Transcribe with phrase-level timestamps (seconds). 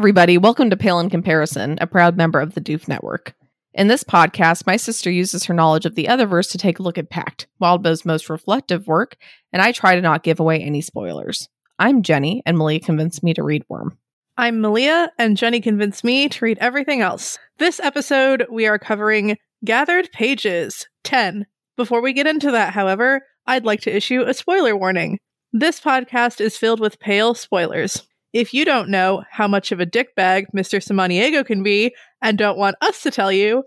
[0.00, 3.34] Everybody, welcome to Pale in Comparison, a proud member of the Doof Network.
[3.74, 6.96] In this podcast, my sister uses her knowledge of the Otherverse to take a look
[6.96, 9.18] at Pact, Wildbow's most reflective work,
[9.52, 11.50] and I try to not give away any spoilers.
[11.78, 13.98] I'm Jenny, and Malia convinced me to read Worm.
[14.38, 17.38] I'm Malia, and Jenny convinced me to read everything else.
[17.58, 19.36] This episode, we are covering
[19.66, 21.44] Gathered Pages 10.
[21.76, 25.18] Before we get into that, however, I'd like to issue a spoiler warning.
[25.52, 28.06] This podcast is filled with pale spoilers.
[28.32, 30.78] If you don't know how much of a dickbag Mr.
[30.80, 33.64] Samaniego can be and don't want us to tell you,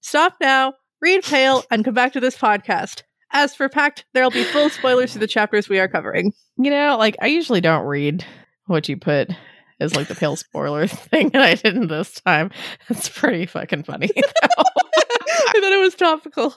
[0.00, 3.02] stop now, read Pale, and come back to this podcast.
[3.32, 6.32] As for Pact, there'll be full spoilers to the chapters we are covering.
[6.56, 8.24] You know, like, I usually don't read
[8.66, 9.30] what you put
[9.80, 12.50] as like the pale spoiler thing, and I didn't this time.
[12.88, 14.10] It's pretty fucking funny.
[14.16, 16.54] I thought it was topical.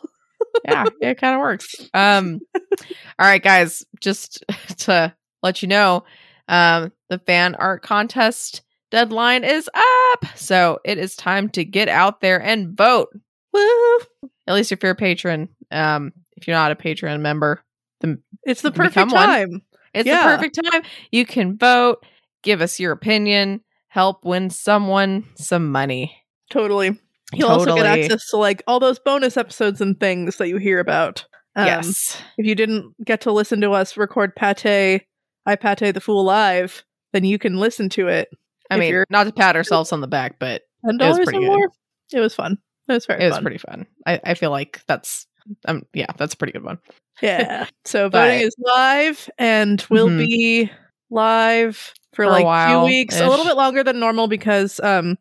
[0.65, 1.75] yeah, it kind of works.
[1.93, 4.43] Um, all right, guys, just
[4.79, 6.03] to let you know,
[6.47, 10.25] um, the fan art contest deadline is up.
[10.35, 13.09] So it is time to get out there and vote.
[13.53, 13.99] Woo!
[14.47, 15.49] At least if you're a patron.
[15.71, 17.61] Um, if you're not a patron member,
[18.01, 19.49] the, it's the perfect time.
[19.51, 19.61] One.
[19.93, 20.23] It's yeah.
[20.23, 20.83] the perfect time.
[21.11, 22.05] You can vote,
[22.43, 26.15] give us your opinion, help win someone some money.
[26.51, 26.97] Totally.
[27.33, 27.71] You'll totally.
[27.71, 31.25] also get access to like all those bonus episodes and things that you hear about.
[31.55, 32.21] Um, yes.
[32.37, 35.01] If you didn't get to listen to us record Pate
[35.47, 38.29] I Pate the Fool live, then you can listen to it.
[38.69, 41.69] I mean, not to pat ourselves on the back, but ten dollars or more.
[42.13, 42.57] It was fun.
[42.89, 43.23] It was very.
[43.23, 43.37] It fun.
[43.37, 43.87] was pretty fun.
[44.05, 45.25] I, I feel like that's
[45.65, 46.79] um yeah, that's a pretty good one.
[47.21, 47.67] Yeah.
[47.85, 50.17] so voting is live and will mm-hmm.
[50.17, 50.71] be
[51.09, 51.77] live
[52.13, 55.17] for, for like a few weeks, a little bit longer than normal because um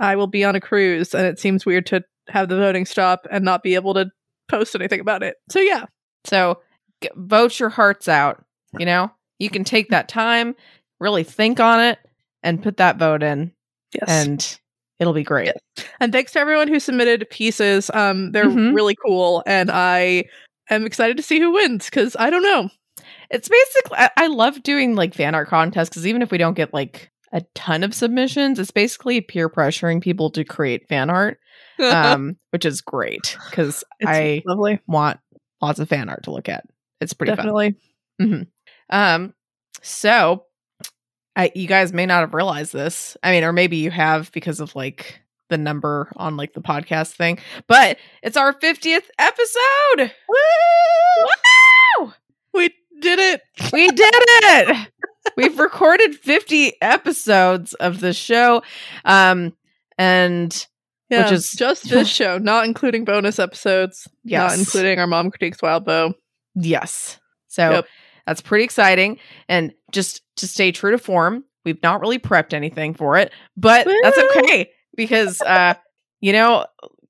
[0.00, 3.26] I will be on a cruise and it seems weird to have the voting stop
[3.30, 4.10] and not be able to
[4.48, 5.36] post anything about it.
[5.48, 5.84] So yeah.
[6.24, 6.60] So
[7.00, 8.44] g- vote your hearts out,
[8.78, 9.12] you know?
[9.40, 10.54] You can take that time,
[11.00, 11.98] really think on it,
[12.42, 13.52] and put that vote in.
[13.92, 14.04] Yes.
[14.08, 14.60] And
[15.00, 15.46] it'll be great.
[15.46, 15.86] Yes.
[15.98, 17.90] And thanks to everyone who submitted pieces.
[17.92, 18.74] Um, they're mm-hmm.
[18.74, 20.26] really cool, and I
[20.68, 22.68] am excited to see who wins because I don't know.
[23.30, 26.54] It's basically I, I love doing like fan art contests because even if we don't
[26.54, 31.38] get like a ton of submissions, it's basically peer pressuring people to create fan art,
[31.78, 34.80] um, which is great because I lovely.
[34.86, 35.18] want
[35.62, 36.64] lots of fan art to look at.
[37.00, 37.76] It's pretty definitely.
[38.20, 38.42] Mm-hmm.
[38.90, 39.34] Um,
[39.82, 40.44] so
[41.36, 43.16] I, you guys may not have realized this.
[43.22, 47.12] I mean, or maybe you have because of like the number on like the podcast
[47.12, 50.12] thing, but it's our 50th episode.
[50.28, 51.26] Woo!
[51.26, 52.14] Wow!
[52.52, 53.42] We did it.
[53.72, 54.88] We did it.
[55.36, 58.62] We've recorded 50 episodes of the show.
[59.04, 59.54] Um,
[59.98, 60.66] and
[61.08, 64.08] yeah, which is just this show, not including bonus episodes.
[64.24, 64.50] Yes.
[64.50, 66.14] Not including our mom critiques Wildbow.
[66.54, 67.18] Yes.
[67.48, 67.86] So yep.
[68.30, 69.18] That's pretty exciting.
[69.48, 73.88] And just to stay true to form, we've not really prepped anything for it, but
[74.04, 75.74] that's okay because, uh,
[76.20, 76.64] you know,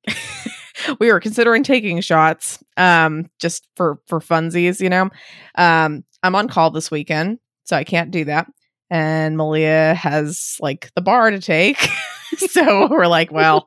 [0.98, 5.10] we were considering taking shots, um, just for, for funsies, you know.
[5.56, 8.47] Um, I'm on call this weekend, so I can't do that.
[8.88, 11.76] And Malia has like the bar to take.
[12.38, 13.66] so we're like, well,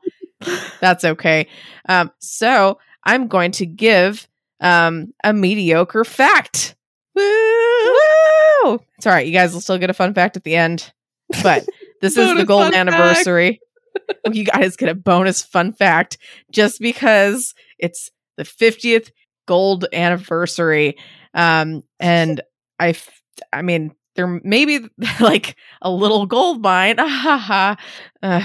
[0.80, 1.46] that's okay.
[1.88, 4.26] Um, so I'm going to give
[4.60, 6.74] um a mediocre fact
[8.64, 8.70] Woo!
[8.72, 8.80] Woo!
[8.96, 9.26] It's all right.
[9.26, 10.92] You guys will still get a fun fact at the end.
[11.42, 11.66] But
[12.00, 13.60] this is the golden anniversary.
[14.30, 16.18] you guys get a bonus fun fact
[16.50, 19.10] just because it's the 50th
[19.46, 20.96] gold anniversary.
[21.32, 22.40] Um, and
[22.78, 23.22] I, f-
[23.52, 24.80] I mean, there may be
[25.20, 26.98] like a little gold mine.
[26.98, 27.76] uh,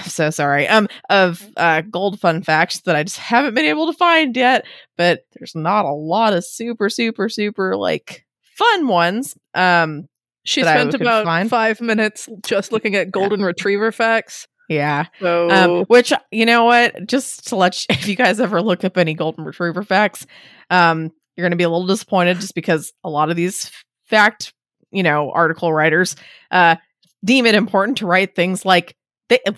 [0.04, 0.68] so sorry.
[0.68, 4.66] Um, of uh, gold fun facts that I just haven't been able to find yet.
[4.98, 8.26] But there's not a lot of super, super, super like
[8.60, 9.36] fun ones.
[9.54, 10.08] Um,
[10.44, 11.50] she spent about find.
[11.50, 13.48] five minutes just looking at golden yeah.
[13.48, 14.48] retriever facts.
[14.68, 15.06] Yeah.
[15.20, 17.08] So, um, which you know what?
[17.08, 20.26] Just to let you, if you guys ever look up any golden retriever facts,
[20.70, 23.72] um, you're going to be a little disappointed just because a lot of these
[24.06, 24.54] fact,
[24.92, 26.16] you know, article writers,
[26.52, 26.76] uh,
[27.24, 28.96] deem it important to write things like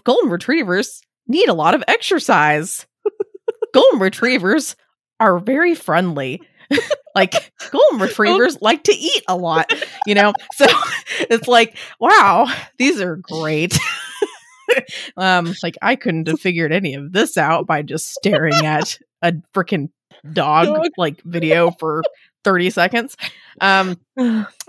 [0.04, 2.86] golden retrievers need a lot of exercise.
[3.74, 4.76] golden retrievers
[5.20, 6.42] are very friendly
[7.16, 9.72] like golden retrievers like to eat a lot,
[10.06, 10.34] you know?
[10.56, 10.66] So
[11.30, 12.48] it's like, wow,
[12.78, 13.78] these are great.
[15.18, 19.34] um, like I couldn't have figured any of this out by just staring at a
[19.54, 19.90] freaking
[20.34, 22.04] dog, dog like video for
[22.44, 23.18] 30 seconds.
[23.60, 24.00] Um,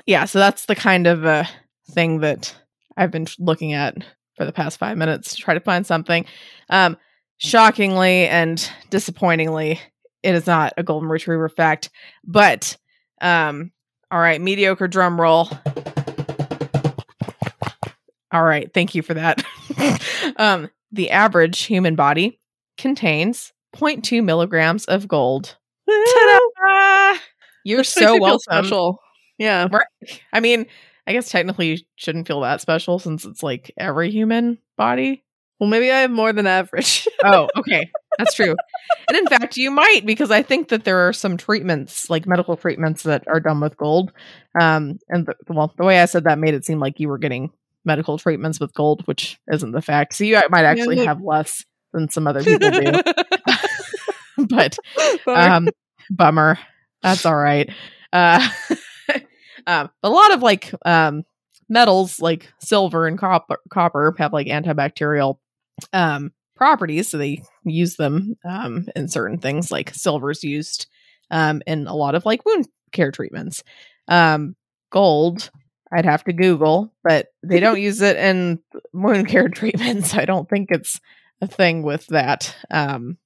[0.07, 1.45] yeah, so that's the kind of uh,
[1.91, 2.55] thing that
[2.97, 3.97] I've been looking at
[4.37, 6.25] for the past five minutes to try to find something.
[6.71, 6.97] Um,
[7.39, 9.81] shockingly and disappointingly,
[10.23, 11.91] it is not a golden retriever fact.
[12.25, 12.77] But
[13.21, 13.73] um
[14.11, 15.49] all right, mediocre drum roll.
[18.31, 19.43] All right, thank you for that.
[20.37, 22.39] um, the average human body
[22.77, 25.57] contains 0.2 milligrams of gold.
[25.89, 27.19] Ta-da!
[27.65, 28.41] You're so me welcome.
[28.41, 29.01] special.
[29.39, 29.69] Yeah.
[29.71, 29.87] Right.
[30.33, 30.67] I mean,
[31.07, 35.23] I guess technically you shouldn't feel that special since it's like every human body.
[35.63, 37.07] Well, maybe I have more than average.
[37.25, 37.89] Oh, okay.
[38.19, 38.57] That's true.
[39.09, 42.57] and in fact, you might because I think that there are some treatments, like medical
[42.57, 44.11] treatments that are done with gold.
[44.61, 47.19] Um and the, well, the way I said that made it seem like you were
[47.19, 47.53] getting
[47.85, 50.15] medical treatments with gold, which isn't the fact.
[50.17, 51.05] So you might actually Yeah.
[51.05, 52.93] have less than some other people do.
[54.49, 54.77] but
[55.25, 55.41] Bummer.
[55.41, 55.69] um
[56.11, 56.59] bummer
[57.03, 57.71] that's all right
[58.13, 58.49] uh
[59.69, 61.23] um a lot of like um
[61.69, 65.39] metals like silver and copper copper have like antibacterial
[65.93, 70.87] um properties so they use them um in certain things like silver's used
[71.31, 73.63] um in a lot of like wound care treatments
[74.09, 74.55] um
[74.91, 75.51] gold
[75.93, 78.59] i'd have to google but they don't use it in
[78.93, 81.01] wound care treatments i don't think it's
[81.41, 83.17] a thing with that um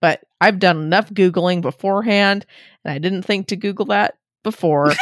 [0.00, 2.46] but I've done enough Googling beforehand
[2.84, 4.92] and I didn't think to Google that before.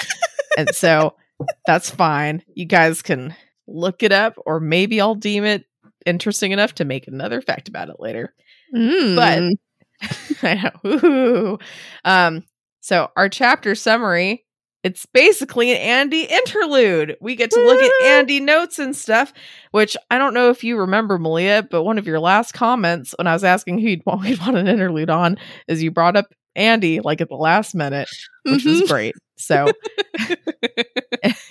[0.56, 1.14] and so
[1.66, 2.42] that's fine.
[2.54, 3.34] You guys can
[3.66, 5.64] look it up, or maybe I'll deem it
[6.08, 8.34] interesting enough to make another fact about it later.
[8.74, 9.52] Mm.
[10.42, 11.58] I know.
[12.04, 12.44] Um,
[12.80, 14.44] so our chapter summary,
[14.84, 17.16] it's basically an Andy interlude.
[17.20, 19.32] We get to look at Andy notes and stuff,
[19.72, 23.26] which I don't know if you remember, Malia, but one of your last comments when
[23.26, 26.26] I was asking who you'd want, we'd want an interlude on is you brought up
[26.56, 28.08] Andy like at the last minute,
[28.44, 28.80] which Mhm.
[28.80, 29.14] was great.
[29.40, 29.68] So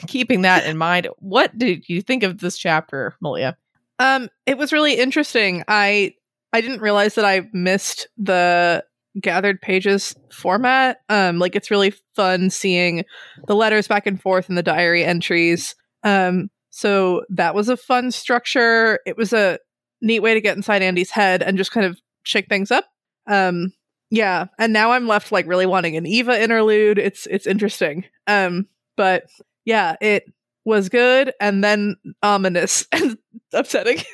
[0.07, 3.55] keeping that in mind, what did you think of this chapter, Malia?
[3.99, 5.63] Um, it was really interesting.
[5.67, 6.13] I
[6.53, 8.83] I didn't realize that I missed the
[9.19, 10.99] gathered pages format.
[11.09, 13.03] Um, like it's really fun seeing
[13.47, 15.75] the letters back and forth and the diary entries.
[16.03, 18.99] Um, so that was a fun structure.
[19.05, 19.59] It was a
[20.01, 22.85] neat way to get inside Andy's head and just kind of shake things up.
[23.25, 23.73] Um,
[24.09, 26.97] yeah, and now I'm left like really wanting an Eva interlude.
[26.97, 28.05] It's it's interesting.
[28.25, 29.23] Um, but
[29.65, 30.23] yeah, it
[30.67, 33.17] was good and then ominous and
[33.53, 33.99] upsetting.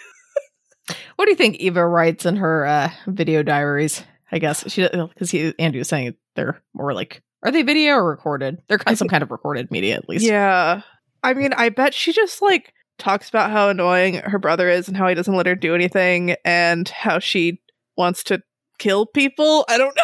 [1.15, 4.03] What do you think Eva writes in her uh, video diaries?
[4.33, 8.05] I guess she because he Andy was saying they're more like are they video or
[8.05, 8.61] recorded?
[8.67, 10.25] They're kind some kind of recorded media at least.
[10.25, 10.81] Yeah.
[11.23, 14.97] I mean, I bet she just like talks about how annoying her brother is and
[14.97, 17.61] how he doesn't let her do anything and how she
[17.95, 18.41] wants to
[18.77, 19.63] kill people.
[19.69, 20.03] I don't know.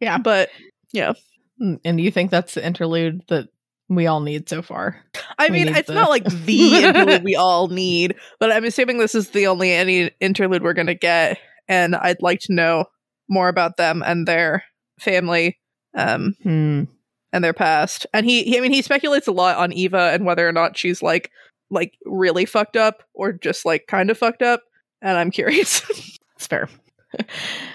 [0.00, 0.16] Yeah.
[0.24, 0.48] But
[0.90, 1.12] yeah.
[1.60, 3.48] And you think that's the interlude that
[3.88, 4.96] we all need so far?
[5.38, 8.98] I We mean, it's the- not like the interlude we all need, but I'm assuming
[8.98, 11.38] this is the only any interlude we're going to get
[11.68, 12.84] and I'd like to know
[13.28, 14.64] more about them and their
[15.00, 15.58] family.
[15.94, 16.84] Um Hmm.
[17.32, 18.06] and their past.
[18.12, 20.76] And he, he I mean he speculates a lot on Eva and whether or not
[20.76, 21.30] she's like
[21.70, 24.60] like really fucked up or just like kind of fucked up.
[25.02, 25.82] And I'm curious.
[26.36, 26.68] It's fair.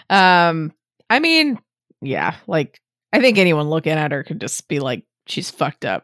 [0.09, 0.73] um,
[1.09, 1.59] I mean,
[2.01, 2.79] yeah, like
[3.13, 6.03] I think anyone looking at her could just be like, she's fucked up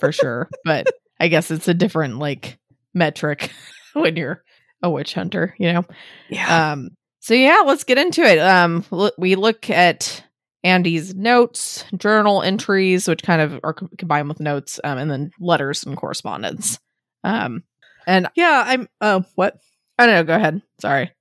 [0.00, 0.48] for sure.
[0.64, 0.86] But
[1.20, 2.58] I guess it's a different like
[2.94, 3.50] metric
[3.92, 4.42] when you're
[4.82, 5.84] a witch hunter, you know.
[6.28, 6.72] yeah.
[6.72, 6.90] Um,
[7.20, 8.38] so yeah, let's get into it.
[8.38, 10.22] Um, l- we look at
[10.62, 15.30] Andy's notes, journal entries, which kind of are co- combined with notes, um, and then
[15.40, 16.78] letters and correspondence.
[17.22, 17.62] Um,
[18.06, 19.56] and yeah, I'm oh what?
[19.98, 20.24] I don't know.
[20.24, 20.60] Go ahead.
[20.80, 21.12] Sorry.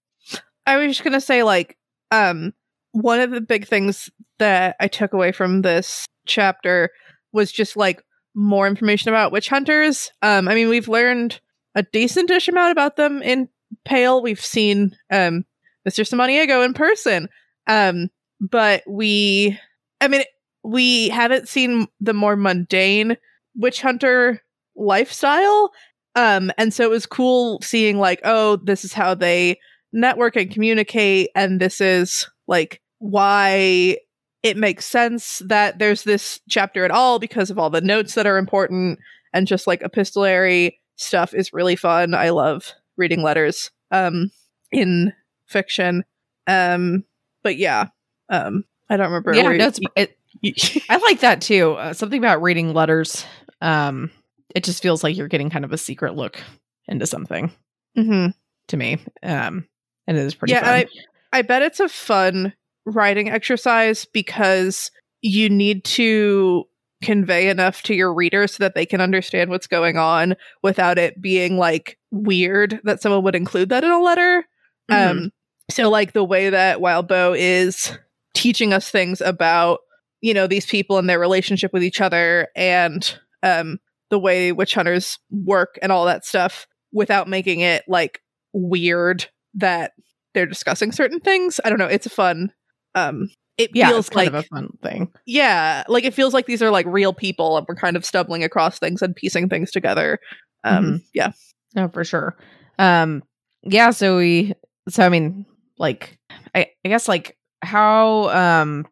[0.66, 1.78] I was just gonna say like
[2.12, 2.54] um
[2.92, 4.10] one of the big things
[4.40, 6.90] that I took away from this chapter
[7.34, 8.04] was just like
[8.36, 10.12] more information about witch hunters.
[10.22, 11.40] Um I mean we've learned
[11.76, 13.50] a decentish amount about them in
[13.86, 14.22] Pale.
[14.22, 15.46] We've seen um
[15.88, 16.08] Mr.
[16.08, 17.30] Samaniego in person.
[17.68, 18.10] Um
[18.40, 19.60] but we
[20.02, 20.24] I mean
[20.64, 23.18] we haven't seen the more mundane
[23.56, 24.42] witch hunter
[24.76, 25.72] lifestyle.
[26.16, 29.60] Um and so it was cool seeing like oh this is how they
[29.92, 33.98] network and communicate and this is like why
[34.44, 38.28] it makes sense that there's this chapter at all because of all the notes that
[38.28, 39.00] are important
[39.34, 44.30] and just like epistolary stuff is really fun i love reading letters um
[44.72, 45.12] in
[45.48, 46.04] fiction
[46.48, 47.04] um
[47.42, 47.88] but yeah
[48.30, 50.18] um i don't remember Yeah, no, it,
[50.90, 51.74] I like that too.
[51.74, 53.24] Uh, something about reading letters.
[53.62, 54.10] Um,
[54.56, 56.42] it just feels like you're getting kind of a secret look
[56.88, 57.52] into something
[57.98, 58.34] Mhm.
[58.70, 58.98] to me.
[59.22, 59.68] Um,
[60.08, 60.86] and it is pretty yeah I,
[61.32, 62.54] I bet it's a fun
[62.86, 66.66] writing exercise because you need to
[67.02, 71.22] convey enough to your reader so that they can understand what's going on without it
[71.22, 74.46] being like weird that someone would include that in a letter
[74.90, 75.10] Mhm.
[75.10, 75.32] um
[75.70, 77.98] so like the way that Wildbow is
[78.34, 79.80] teaching us things about
[80.22, 84.74] you know these people and their relationship with each other and um the way witch
[84.76, 88.22] hunters work and all that stuff without making it like
[88.54, 89.26] weird
[89.56, 89.92] that
[90.34, 91.60] they're discussing certain things.
[91.64, 91.86] I don't know.
[91.88, 92.52] It's a fun.
[92.96, 95.12] Um, it yeah, feels it's kind like of a fun thing.
[95.26, 98.44] yeah, like it feels like these are like real people and we're kind of stumbling
[98.44, 100.20] across things and piecing things together.
[100.64, 101.04] Um, Mhm.
[101.14, 101.32] yeah,
[101.76, 102.36] No, for sure.
[102.80, 103.24] Um,
[103.64, 103.92] yeah.
[103.92, 104.54] So we.
[104.90, 105.46] So I mean,
[105.78, 106.18] like,
[106.56, 108.86] I, I guess like how um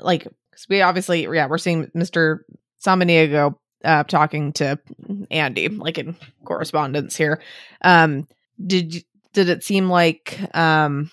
[0.00, 2.40] like 'cause we obviously yeah we're seeing Mr.
[2.84, 4.78] Samaniego uh talking to
[5.30, 7.40] Andy like in correspondence here.
[7.82, 8.26] Um,
[8.64, 11.10] did did it seem like um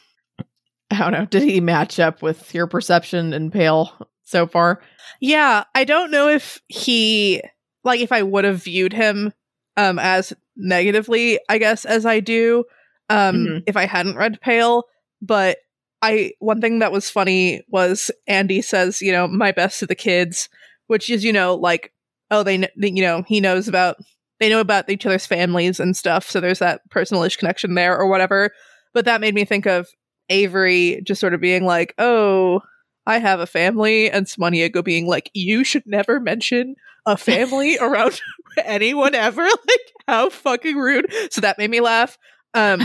[0.94, 3.92] I don't know did he match up with your perception in Pale
[4.24, 4.82] so far?
[5.20, 5.64] yeah.
[5.76, 7.42] I don't know if he
[7.84, 9.34] like if I would have viewed him
[9.78, 12.64] um as negatively, I guess, as I do
[13.10, 13.64] um Mhm.
[13.68, 14.84] if I hadn't read Pale,
[15.22, 15.58] but
[16.02, 19.96] I one thing that was funny was Andy says, you know, my best to the
[19.96, 20.50] kids,
[20.88, 21.92] which is you know like
[22.32, 23.98] oh they, they you know he knows about
[24.40, 28.08] they know about each other's families and stuff, so there's that personalish connection there or
[28.08, 28.52] whatever.
[28.94, 29.88] But that made me think of
[30.30, 32.62] Avery just sort of being like, oh.
[33.06, 36.76] I have a family, and Samaniego being like, "You should never mention
[37.06, 38.22] a family around
[38.64, 39.44] anyone ever.
[39.68, 42.18] Like, how fucking rude." So that made me laugh.
[42.54, 42.80] Um,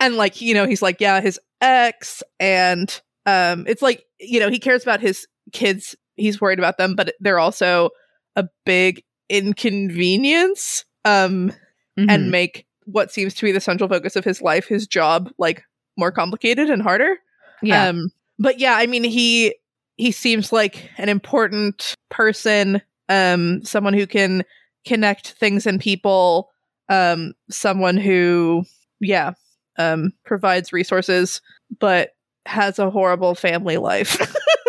[0.00, 4.50] and like you know he's like yeah his ex and um it's like you know
[4.50, 7.90] he cares about his kids he's worried about them but they're also
[8.34, 11.52] a big inconvenience um
[11.98, 12.10] Mhm.
[12.10, 15.62] and make what seems to be the central focus of his life his job like
[15.96, 17.16] more complicated and harder
[17.62, 17.88] yeah.
[17.88, 19.54] um but yeah i mean he
[19.96, 24.44] he seems like an important person um someone who can
[24.86, 26.50] connect things and people
[26.88, 28.64] um someone who
[29.00, 29.32] yeah
[29.78, 31.40] um provides resources
[31.80, 32.10] but
[32.46, 34.20] has a horrible family life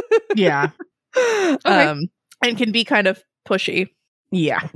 [0.36, 0.70] yeah.
[1.66, 2.08] um
[2.42, 3.88] and can be kind of pushy
[4.32, 4.68] Yeah.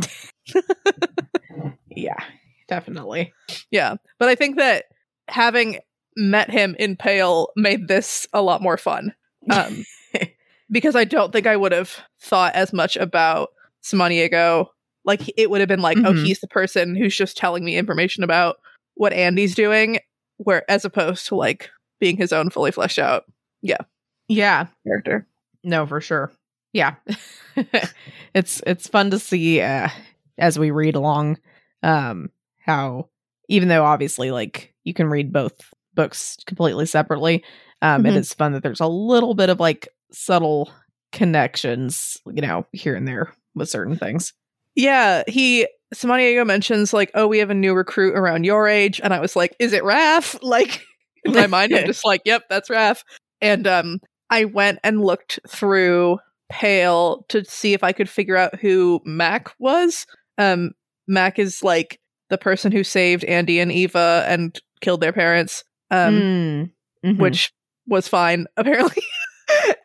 [1.89, 2.23] yeah.
[2.67, 3.33] Definitely.
[3.69, 4.85] yeah but i think that
[5.27, 5.79] having
[6.17, 9.13] met him in pale made this a lot more fun
[9.49, 9.85] um
[10.71, 13.49] because i don't think i would have thought as much about
[13.83, 14.67] samaniego
[15.05, 16.25] like it would have been like oh Mhm.
[16.25, 18.57] he's the person who's just telling me information about
[18.95, 19.99] what andy's doing
[20.37, 23.23] where as opposed to like being his own fully fleshed out
[23.61, 23.77] Yeah.
[24.27, 24.67] yeah.
[24.85, 25.27] character
[25.63, 26.31] No, for sure.
[26.73, 26.95] Yeah.
[28.33, 29.89] it's it's fun to see uh
[30.37, 31.37] as we read along
[31.83, 33.09] um how
[33.49, 35.59] even though obviously like you can read both
[35.95, 37.43] books completely separately,
[37.81, 38.17] um it Mhm.
[38.17, 40.71] is fun that there's a little bit of like subtle
[41.11, 44.33] connections, you know, here and there with certain things.
[44.75, 49.13] Yeah, he Samaniego mentions like, "Oh, we have a new recruit around your age," and
[49.13, 50.81] I was like, "Is it Raph?" Like
[51.25, 53.03] in my mind, I'm just like, "Yep, that's Raph."
[53.41, 56.19] And um, I went and looked through
[56.49, 60.05] Pale to see if I could figure out who Mac was.
[60.37, 60.71] Um,
[61.07, 65.63] Mac is like the person who saved Andy and Eva and killed their parents.
[65.91, 66.71] Um, Mm.
[67.05, 67.19] Mhm.
[67.19, 67.51] which
[67.87, 69.03] was fine apparently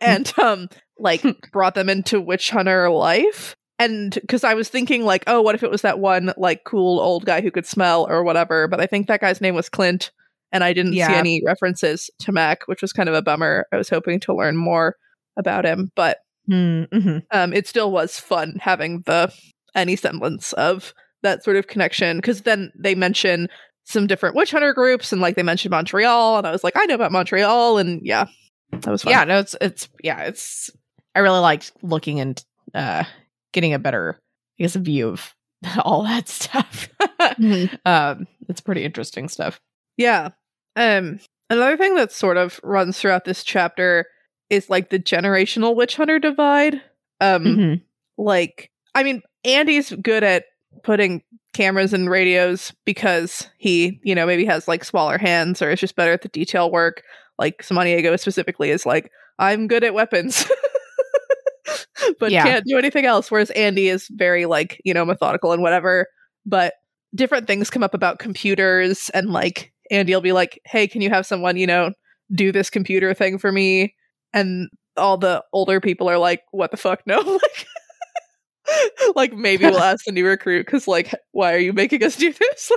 [0.00, 1.22] and um like
[1.52, 5.62] brought them into witch hunter life and because i was thinking like oh what if
[5.62, 8.86] it was that one like cool old guy who could smell or whatever but i
[8.86, 10.12] think that guy's name was clint
[10.52, 13.76] and i didn't see any references to mac which was kind of a bummer i
[13.76, 14.94] was hoping to learn more
[15.36, 17.22] about him but Mm, mhm.
[17.32, 19.32] um it still was fun having the
[19.74, 23.48] any semblance of that sort of connection because then they mention
[23.86, 26.84] some different witch hunter groups and like they mentioned montreal and i was like i
[26.86, 28.26] know about montreal and yeah
[28.72, 30.70] that was fun Yeah, no, it's it's yeah, it's
[31.14, 33.04] I really liked looking and uh
[33.52, 34.18] getting a better
[34.58, 35.34] I guess view of
[35.84, 36.88] all that stuff.
[37.38, 37.78] Mhm.
[37.86, 39.60] um it's pretty interesting stuff.
[39.96, 40.30] yeah
[40.74, 44.06] um another thing that sort of runs throughout this chapter
[44.50, 46.74] is like the generational witch hunter divide
[47.20, 47.80] um Mhm.
[48.18, 50.44] like i mean andy's good at
[50.82, 51.22] putting
[51.54, 55.96] cameras and radios because he you know maybe has like smaller hands or is just
[55.96, 57.02] better at the detail work.
[57.38, 60.46] Like samaniego specifically is like i'm good at weapons
[62.18, 62.44] but Yeah.
[62.44, 66.06] can't do anything else whereas andy is very like you know methodical and whatever.
[66.46, 66.74] But
[67.14, 71.10] different things come up about computers and like andy will be like hey can you
[71.10, 71.92] have someone you know
[72.34, 73.94] do this computer thing for me?
[74.32, 77.02] And all the older people are like what the fuck?
[77.06, 77.66] No like
[79.16, 82.32] like maybe we'll ask the new recruit because like why are you making us do
[82.32, 82.72] this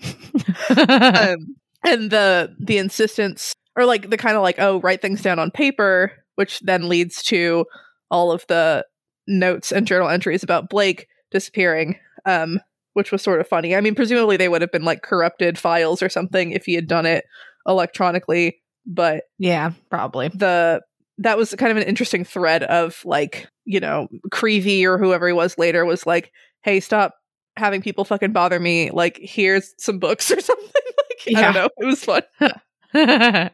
[0.70, 5.22] like um, and the the insistence or like the kind of like oh write things
[5.22, 7.64] down on paper which then leads to
[8.10, 8.84] all of the
[9.26, 12.60] notes and journal entries about blake disappearing um
[12.92, 16.02] which was sort of funny i mean presumably they would have been like corrupted files
[16.02, 17.24] or something if he had done it
[17.66, 20.28] electronically but yeah, probably.
[20.28, 20.82] the
[21.18, 25.32] that was kind of an interesting thread of like you know Creevy or whoever he
[25.32, 26.32] was later was like
[26.64, 27.14] hey, stop
[27.56, 28.90] having people fucking bother me.
[28.90, 30.82] Like, here's some books or something.
[31.26, 31.68] like, I don't know.
[31.78, 32.22] It was fun.
[32.94, 33.50] yeah,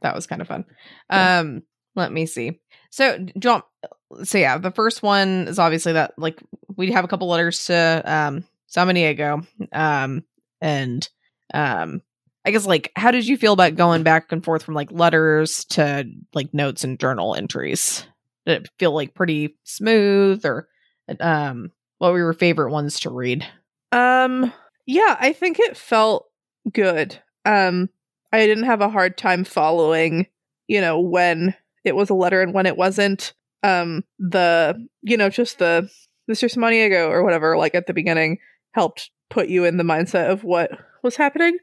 [0.00, 0.64] that was kind of fun.
[1.10, 1.62] Um,
[1.94, 2.60] let me see.
[2.90, 3.64] So, do you want,
[4.24, 6.42] so yeah, the first one is obviously that like
[6.76, 10.24] we have a couple letters to um Diego Um,
[10.60, 11.08] and
[11.54, 12.02] um,
[12.44, 15.64] I guess like how did you feel about going back and forth from like letters
[15.66, 18.06] to like notes and journal entries?
[18.46, 20.68] Did it feel like pretty smooth or
[21.20, 21.70] um
[22.02, 23.46] what were your favorite ones to read?
[23.92, 24.52] Um,
[24.86, 26.26] yeah, I think it felt
[26.72, 27.16] good.
[27.44, 27.90] Um,
[28.32, 30.26] I didn't have a hard time following,
[30.66, 33.34] you know, when it was a letter and when it wasn't.
[33.62, 35.88] Um, the, you know, just the
[36.28, 36.52] Mr.
[36.52, 38.38] Samaniego or whatever, like at the beginning,
[38.72, 40.72] helped put you in the mindset of what
[41.04, 41.56] was happening.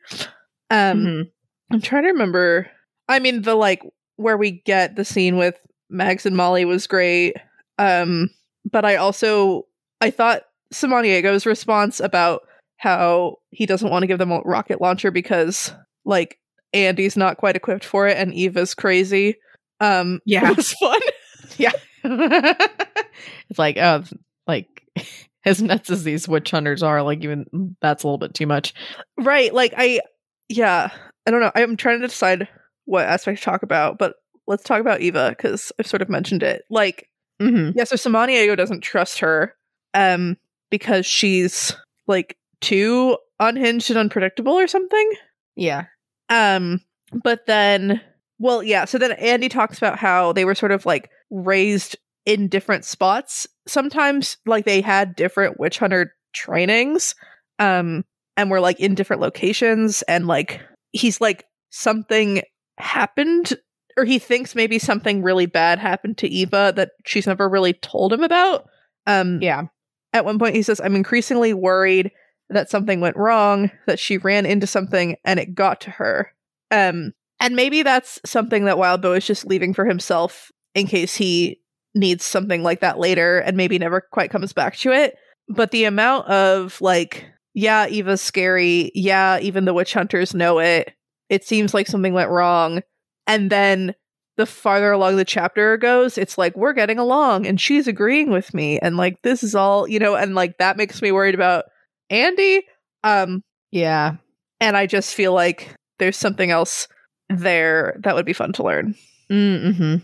[0.70, 1.32] Um, Mhm.
[1.72, 2.70] I'm trying to remember.
[3.08, 3.82] I mean, the like
[4.18, 5.56] where we get the scene with
[5.90, 7.36] Mags and Molly was great.
[7.78, 8.30] Um,
[8.70, 9.66] but I also
[10.02, 12.42] I thought Samaniego's response about
[12.78, 15.74] how he doesn't want to give them a rocket launcher because
[16.06, 16.38] like
[16.74, 19.36] Andy's not quite equipped for it and Eva's crazy.
[19.80, 20.52] Um, Yeah.
[20.52, 21.00] was fun.
[21.58, 21.72] yeah,
[22.04, 24.04] it's like oh
[24.48, 24.68] like
[25.46, 28.74] as nuts as these witch hunters are like even that's a little bit too much
[29.18, 29.54] right.
[29.54, 30.02] Like I,
[30.50, 30.90] yeah.
[31.26, 31.52] I don't know.
[31.56, 32.48] I'm trying to decide
[32.86, 34.16] what aspect to talk about, but
[34.48, 36.64] let's talk about Eva because I've sort of mentioned it.
[36.70, 37.08] Like
[37.40, 37.78] mm-hmm.
[37.78, 39.56] Yeah, so Samaniego doesn't trust her
[39.94, 40.38] um
[40.70, 41.76] because she's
[42.08, 45.12] like too unhinged and unpredictable or something.
[45.56, 45.86] yeah
[46.30, 46.82] Um
[47.24, 48.02] but then
[48.40, 52.48] well yeah, so then Andy talks about how they were sort of like raised in
[52.48, 53.48] different spots.
[53.68, 57.14] Sometimes like they had different witch hunter trainings
[57.60, 58.04] um
[58.40, 60.62] and were like in different locations and like
[60.94, 62.42] he's like something
[62.78, 63.54] happened
[63.98, 68.14] or he thinks maybe something really bad happened to Eva that she's never really told
[68.14, 68.66] him about.
[69.06, 69.64] Um yeah.
[70.14, 72.12] at one point he says i'm increasingly worried
[72.50, 76.32] that something went wrong that she ran into something and it got to her.
[76.72, 81.60] Um and maybe that's something that wildbow is just leaving for himself in case he
[81.94, 85.16] needs something like that later and maybe never quite comes back to it.
[85.50, 87.26] But the amount of like
[87.60, 90.94] yeah eva's scary yeah even the witch hunters know it
[91.30, 92.82] it seems like something went wrong
[93.28, 93.94] and then
[94.40, 98.54] the farther along the chapter goes, it's like we're getting along and she's agreeing with
[98.54, 101.66] me and like this is all, you know, and like that makes me worried about
[102.10, 102.66] Andy.
[103.04, 104.16] Um yeah
[104.62, 106.88] and I just feel like there's something else
[107.28, 108.96] there that would be fun to learn.
[109.30, 109.96] mm-hmm.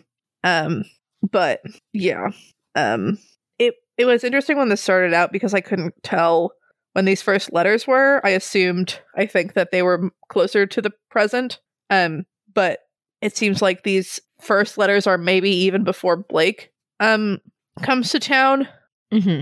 [0.43, 0.83] Um
[1.31, 1.61] but
[1.93, 2.31] yeah.
[2.75, 3.17] Um
[3.57, 6.51] it it was interesting when this started out because I couldn't tell
[6.95, 8.21] when these first letters were.
[8.23, 11.59] I assumed I think that they were closer to the present.
[11.89, 12.79] Um but
[13.21, 17.41] it seems like these first letters are maybe even before Blake um
[17.81, 18.69] comes to town.
[19.13, 19.41] Mm-hmm.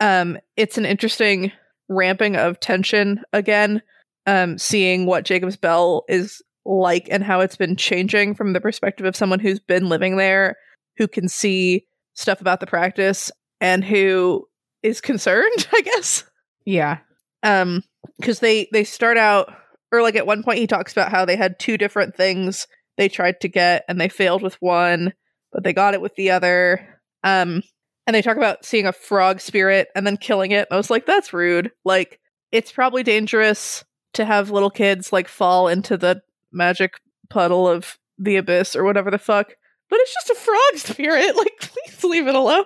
[0.00, 1.52] Um it's an interesting
[1.90, 3.82] ramping of tension again.
[4.26, 9.04] Um seeing what Jacob's Bell is like and how it's been changing from the perspective
[9.04, 10.56] of someone who's been living there,
[10.96, 14.48] who can see stuff about the practice and who
[14.82, 16.24] is concerned, I guess.
[16.64, 16.98] Yeah
[17.42, 17.82] Um
[18.22, 19.54] cuz they they start out
[19.92, 23.08] or like at one point he talks about how they had two different things they
[23.08, 25.12] tried to get and they failed with one,
[25.52, 27.00] but they got it with the other.
[27.22, 27.62] Um
[28.06, 30.68] and they talk about seeing a frog spirit and then killing it.
[30.70, 31.70] I was like that's rude.
[31.84, 32.20] Like
[32.52, 36.22] it's probably dangerous to have little kids like fall into the
[36.52, 37.00] magic
[37.30, 39.54] puddle of the abyss or whatever the fuck.
[39.90, 41.36] But it's just a frog spirit.
[41.36, 42.64] Like please leave it alone.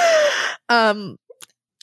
[0.68, 1.16] um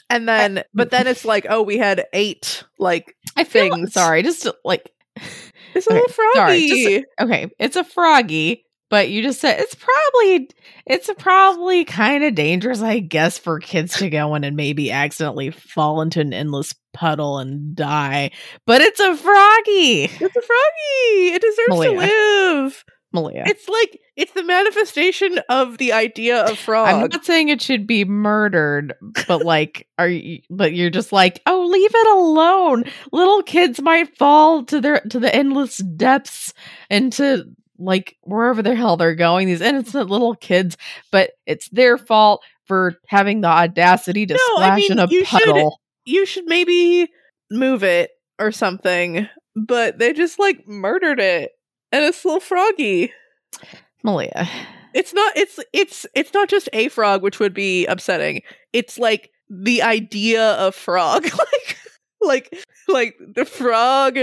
[0.10, 3.94] and then but then it's like oh we had eight like i feel Things.
[3.94, 4.92] sorry just like
[5.76, 6.68] it's a Okay, little froggy.
[6.68, 10.50] sorry, just- okay it's a froggy but you just said it's probably
[10.88, 15.52] it's probably kind of dangerous i guess for kids to go in and maybe accidentally
[15.52, 18.32] fall into an endless puddle and die
[18.66, 21.34] but it's a froggy It's a froggy.
[21.36, 21.92] It deserves Malia.
[21.92, 22.86] to live.
[23.12, 26.88] Malia It's like it's the manifestation of the idea of frog.
[26.90, 28.94] I'm not saying it should be murdered,
[29.28, 30.40] but like, are you?
[30.50, 32.84] But you're just like, oh, leave it alone.
[33.12, 36.54] Little kids might fall to their to the endless depths
[36.90, 37.46] into
[37.78, 39.48] like wherever the hell they're going.
[39.48, 40.76] These innocent little kids,
[41.12, 45.08] but it's their fault for having the audacity to No, I splash mean, in a
[45.10, 45.80] you should- puddle.
[46.06, 47.08] you should maybe
[47.50, 49.28] move it or something.
[49.56, 51.52] But they just like murdered it,
[51.92, 53.12] and it's little froggy.
[54.04, 54.48] Malia,
[54.94, 55.36] It's not.
[55.36, 58.42] It's it's it's not just a frog, which would be upsetting.
[58.74, 61.78] It's like the idea of frog, like
[62.22, 64.18] like like the frog.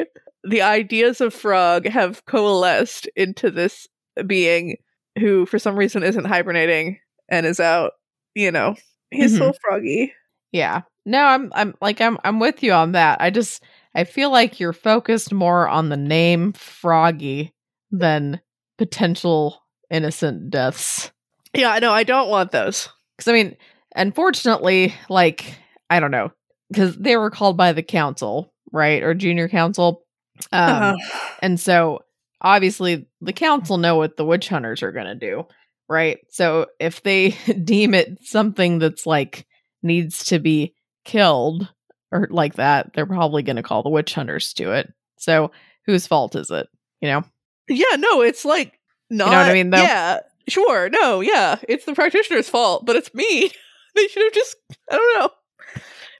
[0.45, 3.89] The ideas of frog have coalesced into this
[4.27, 4.77] being
[5.19, 7.93] who, for some reason, isn't hibernating and is out.
[8.37, 8.77] You know,
[9.11, 9.39] he's Mhm.
[9.39, 10.13] so froggy.
[10.53, 10.83] yeah.
[11.05, 13.21] no, I'm I'm like I'm I'm with you on that.
[13.21, 13.63] I just
[13.95, 17.53] I feel like you're focused more on the name Froggy
[17.99, 18.41] than
[18.79, 21.11] potential innocent deaths.
[21.55, 21.93] Yeah, I know.
[21.93, 22.89] I don't want those.
[23.17, 23.57] Because I mean,
[23.95, 26.33] unfortunately, like I don't know,
[26.71, 30.05] because they were called by the council, right, or junior council,
[30.53, 31.37] um, uh-huh.
[31.41, 32.01] and so
[32.41, 35.47] obviously the council know what the witch hunters are going to do,
[35.89, 36.19] right?
[36.31, 37.31] So if they
[37.65, 39.47] deem it something that's like
[39.83, 41.69] needs to be killed
[42.13, 44.93] or like that, they're probably going to call the witch hunters to it.
[45.19, 45.51] So
[45.87, 46.69] whose fault is it?
[47.01, 47.25] You know?
[47.69, 48.79] Yeah, no, it's like
[49.11, 49.27] not.
[49.27, 49.71] You know what I mean?
[49.71, 49.83] Though?
[49.83, 50.89] Yeah, sure.
[50.89, 53.51] No, yeah, it's the practitioner's fault, but it's me.
[53.95, 54.57] they should have just.
[54.91, 55.31] I don't know.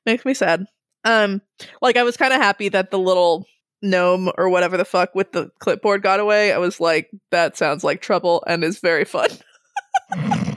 [0.05, 0.67] Makes me sad.
[1.05, 1.41] Um,
[1.81, 3.47] like I was kind of happy that the little
[3.83, 6.53] gnome or whatever the fuck with the clipboard got away.
[6.53, 9.29] I was like, that sounds like trouble and is very fun.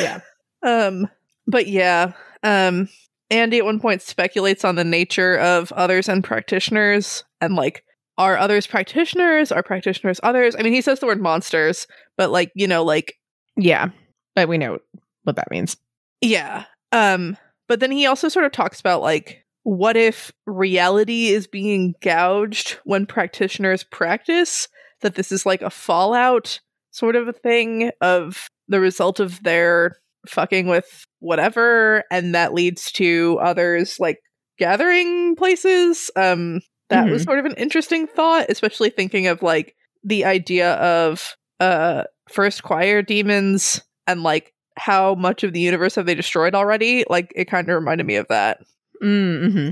[0.00, 0.20] yeah.
[0.62, 1.08] Um,
[1.46, 2.12] but yeah.
[2.42, 2.88] Um,
[3.30, 7.84] Andy at one point speculates on the nature of others and practitioners and like
[8.18, 9.52] are others practitioners?
[9.52, 10.56] Are practitioners others?
[10.58, 13.14] I mean, he says the word monsters, but like, you know, like
[13.56, 13.88] yeah,
[14.34, 14.78] but we know
[15.24, 15.76] what that means.
[16.20, 16.64] Yeah.
[16.92, 17.36] Um,
[17.68, 22.78] but then he also sort of talks about like what if reality is being gouged
[22.84, 24.68] when practitioners practice?
[25.02, 29.96] That this is like a fallout sort of a thing of the result of their
[30.26, 34.18] fucking with whatever, and that leads to others like
[34.58, 36.10] gathering places.
[36.16, 37.12] Um, that mm-hmm.
[37.12, 42.62] was sort of an interesting thought, especially thinking of like the idea of uh first
[42.62, 47.04] choir demons and like how much of the universe have they destroyed already?
[47.08, 48.60] Like it kind of reminded me of that.
[49.02, 49.70] Mm-hmm.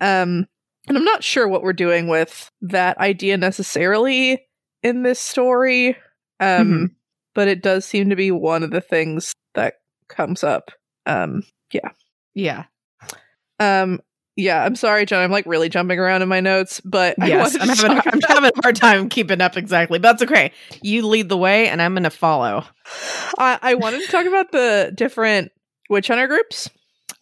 [0.00, 0.46] Um,
[0.88, 4.46] and I'm not sure what we're doing with that idea necessarily
[4.82, 5.96] in this story.
[6.38, 6.84] Um, mm-hmm.
[7.34, 9.74] but it does seem to be one of the things that
[10.08, 10.70] comes up.
[11.06, 11.90] Um, yeah.
[12.34, 12.64] Yeah.
[13.58, 14.00] Um,
[14.36, 15.22] yeah, I'm sorry, John.
[15.22, 18.62] I'm like really jumping around in my notes, but yes, I'm having, I'm having a
[18.62, 19.98] hard time keeping up exactly.
[19.98, 20.52] But that's okay.
[20.82, 22.64] You lead the way, and I'm going to follow.
[23.38, 25.52] I, I wanted to talk about the different
[25.88, 26.68] witch hunter groups.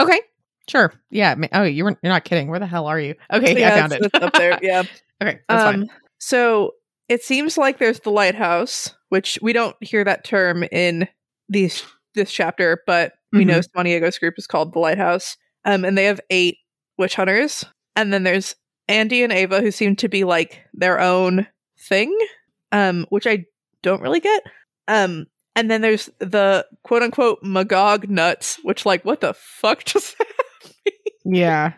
[0.00, 0.20] Okay,
[0.68, 0.92] sure.
[1.11, 1.37] Yeah.
[1.53, 2.48] Oh, you were you're not kidding.
[2.48, 3.14] Where the hell are you?
[3.33, 4.59] Okay, yeah, I found it up there.
[4.62, 4.83] Yeah.
[5.22, 5.90] okay, that's um, fine.
[6.18, 6.72] So
[7.09, 11.07] it seems like there's the lighthouse, which we don't hear that term in
[11.48, 11.85] these
[12.16, 13.50] this chapter, but we mm-hmm.
[13.50, 15.37] know Samaniegos group is called the lighthouse.
[15.64, 16.59] Um, and they have eight
[16.98, 17.64] witch hunters.
[17.96, 18.54] And then there's
[18.88, 21.46] Andy and Ava who seem to be like their own
[21.78, 22.16] thing,
[22.72, 23.46] um, which I
[23.83, 24.42] don't really get.
[24.88, 25.26] Um,
[25.57, 30.26] and then there's the quote unquote Magog nuts, which like what the fuck does that
[30.85, 31.37] mean?
[31.37, 31.72] Yeah.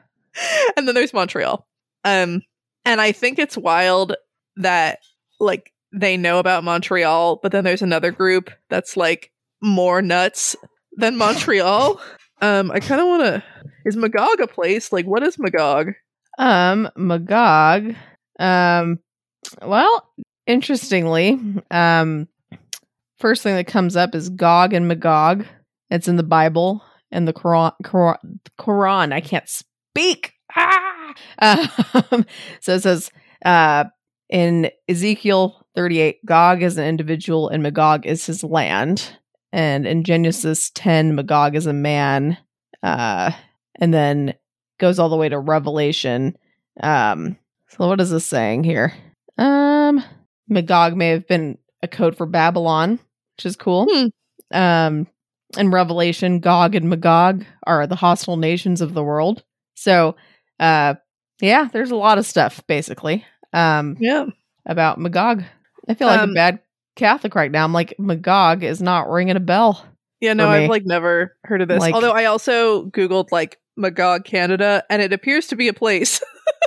[0.76, 1.66] And then there's Montreal.
[2.04, 2.42] Um,
[2.84, 4.14] and I think it's wild
[4.56, 5.00] that
[5.40, 10.56] like they know about Montreal, but then there's another group that's like more nuts
[10.92, 12.00] than Montreal.
[12.40, 13.44] um, I kind of want to
[13.86, 14.92] is Magog a place?
[14.92, 15.92] Like, what is Magog?
[16.38, 17.94] Um, Magog.
[18.38, 18.98] Um,
[19.62, 20.12] well,
[20.46, 22.28] interestingly, um,
[23.18, 25.46] first thing that comes up is Gog and Magog.
[25.88, 27.72] It's in the Bible and the Quran.
[27.84, 29.12] Quran, Quran.
[29.12, 30.34] I can't speak.
[30.54, 30.92] Ah!
[31.38, 32.26] Um,
[32.60, 33.10] so it says
[33.44, 33.84] uh,
[34.28, 39.16] in Ezekiel 38, Gog is an individual and Magog is his land.
[39.52, 42.36] And in Genesis 10, Magog is a man.
[42.82, 43.30] Uh,
[43.76, 44.34] and then
[44.78, 46.36] goes all the way to Revelation.
[46.82, 47.36] Um,
[47.68, 48.92] so what is this saying here?
[49.38, 50.02] Um,
[50.48, 52.98] Magog may have been a code for Babylon,
[53.36, 53.86] which is cool.
[53.90, 54.06] Hmm.
[54.56, 55.06] Um,
[55.56, 59.42] in Revelation, Gog and Magog are the hostile nations of the world.
[59.74, 60.16] So,
[60.60, 60.94] uh,
[61.40, 63.24] yeah, there's a lot of stuff basically.
[63.52, 64.26] Um, yeah,
[64.64, 65.44] about Magog.
[65.88, 66.60] I feel like um, a bad
[66.96, 67.64] Catholic right now.
[67.64, 69.84] I'm like Magog is not ringing a bell.
[70.20, 71.80] Yeah, no, I've like never heard of this.
[71.80, 76.20] Like, Although I also googled like Magog, Canada, and it appears to be a place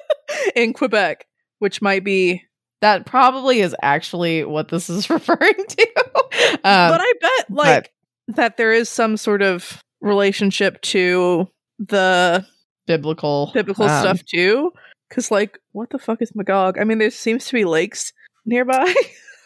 [0.56, 1.26] in Quebec,
[1.60, 2.44] which might be
[2.82, 5.88] that probably is actually what this is referring to.
[5.98, 7.92] Um, but I bet like
[8.28, 12.46] but, that there is some sort of relationship to the
[12.88, 14.72] biblical biblical um, stuff too.
[15.12, 16.78] Cause like, what the fuck is Magog?
[16.78, 18.14] I mean, there seems to be lakes
[18.46, 18.94] nearby.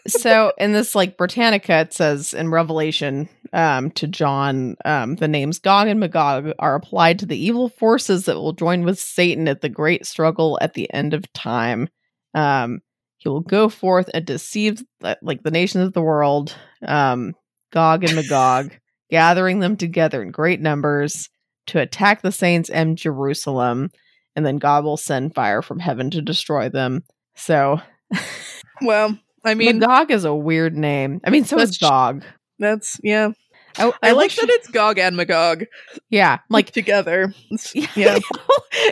[0.07, 5.59] so in this like Britannica, it says in Revelation um, to John, um, the names
[5.59, 9.61] Gog and Magog are applied to the evil forces that will join with Satan at
[9.61, 11.89] the great struggle at the end of time.
[12.33, 12.81] Um,
[13.17, 17.35] he will go forth and deceive uh, like the nations of the world, um,
[17.71, 18.73] Gog and Magog,
[19.09, 21.29] gathering them together in great numbers
[21.67, 23.89] to attack the saints and Jerusalem,
[24.35, 27.03] and then God will send fire from heaven to destroy them.
[27.35, 27.79] So,
[28.81, 31.21] well, I mean, Magog is a weird name.
[31.23, 32.23] I mean, so is Gog.
[32.59, 33.31] That's yeah.
[33.77, 35.65] I, I, like that it's Gog and Magog
[36.09, 37.33] Yeah, like together.
[37.95, 38.19] Yeah,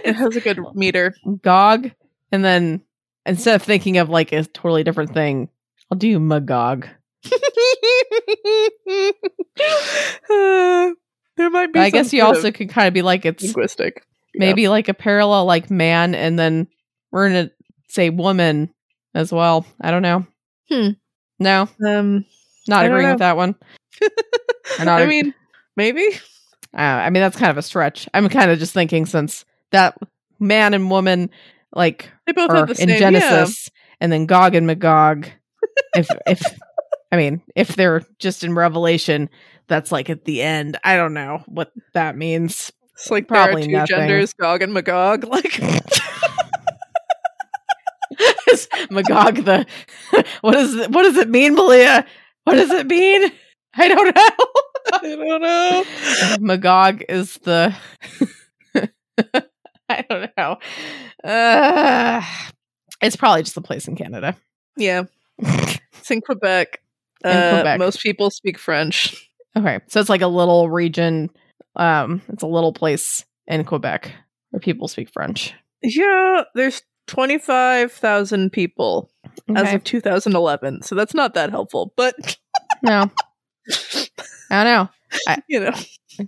[0.04, 1.16] it has a good meter.
[1.42, 1.92] Gog,
[2.32, 2.82] and then
[3.26, 5.50] instead of thinking of like a totally different thing,
[5.92, 6.88] I'll do Magog.
[7.26, 7.30] Uh,
[11.38, 11.80] there might be.
[11.80, 14.04] I guess you also could kind of be like it's linguistic.
[14.34, 16.68] maybe like a parallel like man, and then
[17.12, 17.52] we're gonna
[17.88, 18.74] say woman
[19.14, 19.66] as well.
[19.80, 20.26] I don't know.
[20.72, 20.90] Hmm.
[21.40, 22.26] No, Um,
[22.68, 23.14] not agreeing know.
[23.14, 23.56] with that one.
[24.80, 25.34] I ag- mean,
[25.76, 26.08] maybe.
[26.74, 28.08] Uh, I mean, that's kind of a stretch.
[28.14, 29.98] I'm kind of just thinking since that
[30.40, 31.30] man and woman
[31.76, 32.90] like They both are have the same.
[32.90, 35.28] in Genesis, and then Gog and Magog.
[35.96, 36.42] if if
[37.12, 39.30] I mean, if they're just in Revelation,
[39.68, 40.78] that's like at the end.
[40.84, 42.72] I don't know what that means.
[42.94, 43.88] It's like Probably two nothing.
[43.98, 45.24] genders, Gog and Magog.
[45.26, 45.60] Like,
[48.52, 49.66] Is Magog the
[50.42, 52.06] what is what does it mean, Malia?
[52.44, 53.32] What does it mean?
[53.76, 54.46] I don't know.
[54.94, 55.84] I don't know.
[56.46, 57.76] Magog is the
[59.90, 60.58] I don't know.
[61.24, 62.22] Uh,
[63.02, 64.36] it's probably just a place in Canada.
[64.78, 65.04] Yeah,
[65.38, 66.80] it's in Quebec.
[67.24, 67.80] In Uh, Quebec.
[67.80, 69.16] Most people speak French.
[69.58, 71.30] Okay, so it's like a little region.
[71.76, 74.12] Um, it's a little place in Quebec
[74.52, 75.54] where people speak French.
[75.84, 79.10] Yeah, there's 25,000 people
[79.56, 80.82] as of 2011.
[80.84, 81.94] So that's not that helpful.
[81.96, 82.38] But,
[82.84, 83.10] no,
[84.50, 84.90] I don't know.
[85.48, 85.74] you know.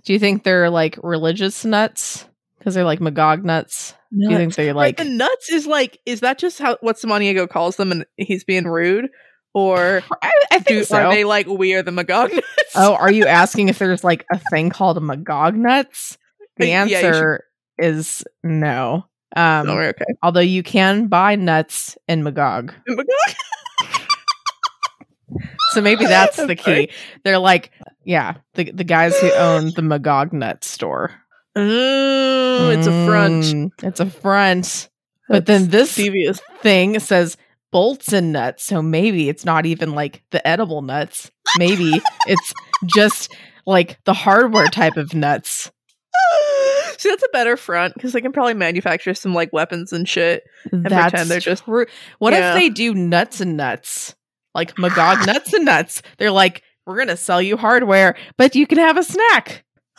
[0.04, 2.26] Do you think they're like religious nuts
[2.58, 3.94] because they're like Magog nuts?
[4.10, 5.06] Do you think they Like, like?
[5.08, 8.64] the nuts is like, is that just how what Samaniego calls them and he's being
[8.64, 9.08] rude?
[9.52, 10.96] Or I, I think do, so.
[10.96, 12.46] are they like, we are the Magog nuts?
[12.74, 16.18] oh, are you asking if there's like a thing called Magog nuts?
[16.56, 17.44] The Yeah, answer
[17.78, 19.06] is no.
[19.36, 20.04] Um, Oh, okay.
[20.22, 23.06] although you can buy nuts in Magog, Magog?
[25.72, 26.90] so maybe that's the key.
[27.24, 27.70] They're like,
[28.04, 31.10] yeah, the the guys who own the Magog nut store.
[31.56, 33.44] Oh, it's a front.
[33.44, 34.88] Mm, It's a front.
[35.28, 36.40] But then this devious.
[36.60, 37.36] thing says
[37.72, 41.30] bolts and nuts, so maybe it's not even like the edible nuts.
[41.58, 41.92] Maybe
[42.26, 42.52] it's
[42.86, 43.34] just
[43.66, 45.70] like the hardware type of nuts.
[46.98, 50.44] See, that's a better front because they can probably manufacture some like weapons and shit.
[50.72, 51.86] That's pretend they're just- true.
[52.18, 52.54] What Yeah.
[52.54, 54.14] if they do nuts and nuts?
[54.54, 56.02] Like Magog nuts and nuts.
[56.18, 59.64] They're like, we're gonna sell you hardware, but you can have a snack.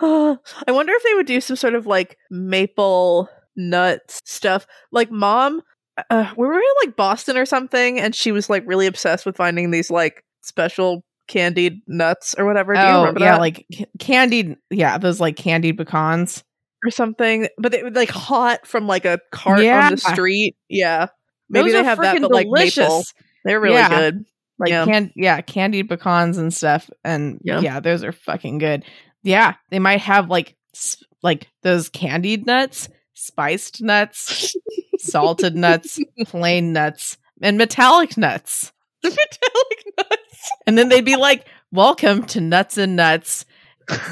[0.00, 0.36] I
[0.68, 4.66] wonder if they would do some sort of like maple nuts stuff.
[4.92, 5.62] Like mom,
[6.10, 9.36] uh, we were in like Boston or something, and she was like really obsessed with
[9.36, 12.74] finding these like special candied nuts or whatever.
[12.74, 13.40] Do you oh, remember yeah, that?
[13.40, 13.66] like
[13.98, 14.56] candied.
[14.70, 16.44] Yeah, those like candied pecans.
[16.84, 19.86] or something, but they like hot from like a cart Yeah.
[19.86, 20.54] on the street.
[20.68, 21.06] Yeah,
[21.48, 23.04] maybe Those they have that, but like maple.
[23.44, 23.88] They're really Yeah.
[23.88, 24.24] good.
[24.58, 24.84] like Yeah.
[24.84, 27.80] can yeah candied pecans and stuff and Yeah.
[27.80, 28.84] those are fucking good
[29.24, 34.54] yeah they might have like s- like those candied nuts spiced nuts
[35.00, 40.23] salted nuts plain nuts and metallic nuts The Metallic nuts.
[40.66, 43.44] and then they'd be like welcome to nuts and nuts.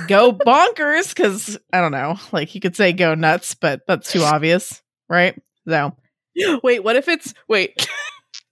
[0.07, 1.14] Go bonkers.
[1.14, 5.40] Because i don't know like you could say go nuts but that's too obvious right?
[5.68, 5.95] So
[6.62, 7.88] Wait, what if it's wait?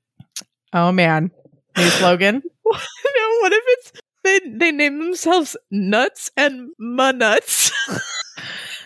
[0.72, 1.30] oh man.
[1.76, 2.42] New slogan?
[2.72, 7.72] No, what if it's they they name themselves Nuts and Nuts?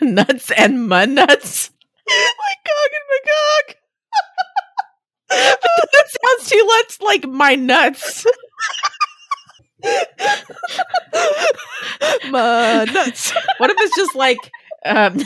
[0.00, 1.70] nuts and mud nuts
[2.06, 3.76] like Gog and
[5.34, 8.26] that sounds too much like my nuts.
[12.30, 13.32] Ma nuts.
[13.58, 14.38] What if it's just like,
[14.84, 15.20] um,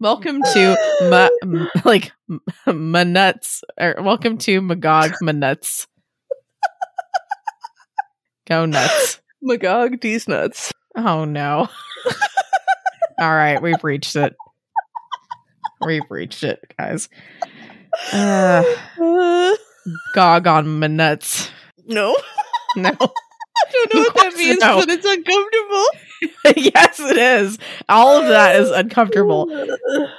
[0.00, 0.76] welcome to
[1.10, 5.86] my, m- like, m- my nuts, or welcome to Magog my nuts.
[8.46, 9.20] Go nuts.
[9.42, 10.72] Magog these nuts.
[10.96, 11.68] Oh no.
[13.18, 14.34] All right, we've reached it.
[15.84, 17.08] We've reached it, guys.
[18.12, 18.62] Uh,
[19.00, 19.54] Uh,
[20.14, 21.50] gog on my nuts.
[21.86, 22.16] no,
[22.76, 22.90] No.
[22.90, 24.80] I don't know what that means, no.
[24.80, 26.62] but it's uncomfortable.
[26.74, 27.58] yes, it is.
[27.88, 29.46] All of that is uncomfortable.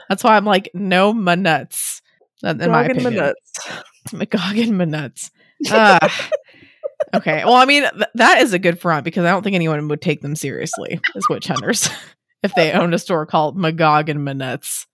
[0.08, 2.02] That's why I'm like, no my nuts.
[2.44, 3.14] In my Gog ma opinion.
[3.16, 3.70] nuts.
[4.14, 5.32] Magog and my nuts.
[5.70, 6.30] Ah.
[7.14, 7.44] okay.
[7.44, 10.02] Well, I mean, th- that is a good front because I don't think anyone would
[10.02, 11.90] take them seriously as witch hunters
[12.44, 14.86] if they owned a store called Magog and my.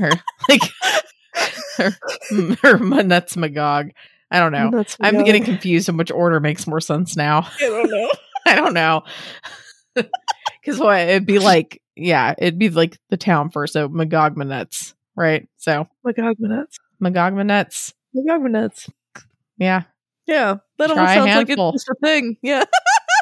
[0.00, 0.10] Or
[0.48, 0.62] like,
[1.78, 1.92] or,
[2.64, 3.90] or nuts Magog.
[4.30, 4.68] I don't know.
[4.68, 5.26] Nuts I'm Magog.
[5.26, 7.48] getting confused in which order makes more sense now.
[7.60, 8.10] I don't know.
[8.46, 9.02] I don't know.
[10.60, 14.66] Because what it'd be like, yeah, it'd be like the town first, so Magog my
[15.16, 15.48] right?
[15.56, 16.78] So Magog ma nuts.
[17.00, 18.90] Magog my Magog Manuts.
[19.56, 19.84] yeah.
[20.26, 21.72] Yeah, that Try almost a sounds like handful.
[21.74, 22.36] it's just a thing.
[22.42, 22.64] Yeah.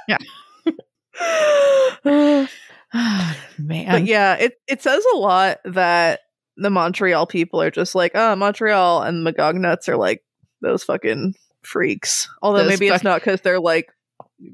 [0.08, 0.18] yeah.
[3.58, 3.90] Man.
[3.90, 6.20] But yeah, it it says a lot that
[6.56, 10.22] the Montreal people are just like, oh, Montreal and Magog nuts are like
[10.62, 12.28] those fucking freaks.
[12.42, 13.92] Although Those maybe fuck- it's not because they're like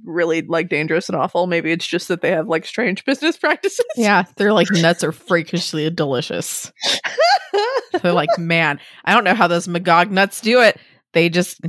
[0.05, 1.47] really like dangerous and awful.
[1.47, 3.85] Maybe it's just that they have like strange business practices.
[3.97, 6.73] Yeah, they're like nuts are freakishly delicious.
[8.03, 10.79] They're like, man, I don't know how those Magog nuts do it.
[11.13, 11.61] They just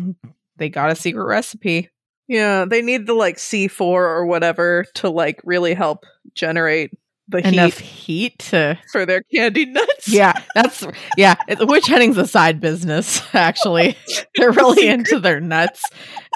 [0.58, 1.90] they got a secret recipe.
[2.28, 6.92] yeah, they need the like C4 or whatever to like really help generate
[7.28, 10.08] the Enough heat heat to for their candy nuts.
[10.08, 10.86] Yeah, that's
[11.18, 11.36] yeah.
[11.48, 13.22] It, witch hunting's a side business.
[13.34, 13.98] Actually,
[14.36, 15.82] they're really into their nuts,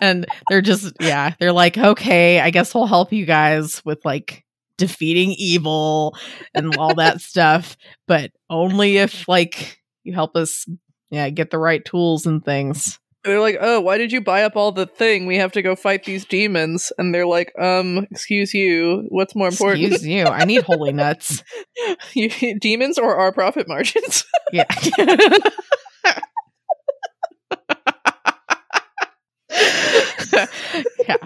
[0.01, 1.33] and they're just yeah.
[1.39, 4.45] They're like, okay, I guess we'll help you guys with like
[4.77, 6.15] defeating evil
[6.53, 7.75] and all that stuff,
[8.07, 10.65] but only if like you help us,
[11.09, 12.99] yeah, get the right tools and things.
[13.27, 15.25] They're like, oh, why did you buy up all the thing?
[15.25, 16.93] We have to go fight these demons.
[16.97, 19.83] And they're like, um, excuse you, what's more important?
[19.83, 21.43] Excuse you, I need holy nuts.
[22.13, 24.25] You- demons or our profit margins?
[24.53, 24.63] Yeah.
[31.07, 31.17] yeah.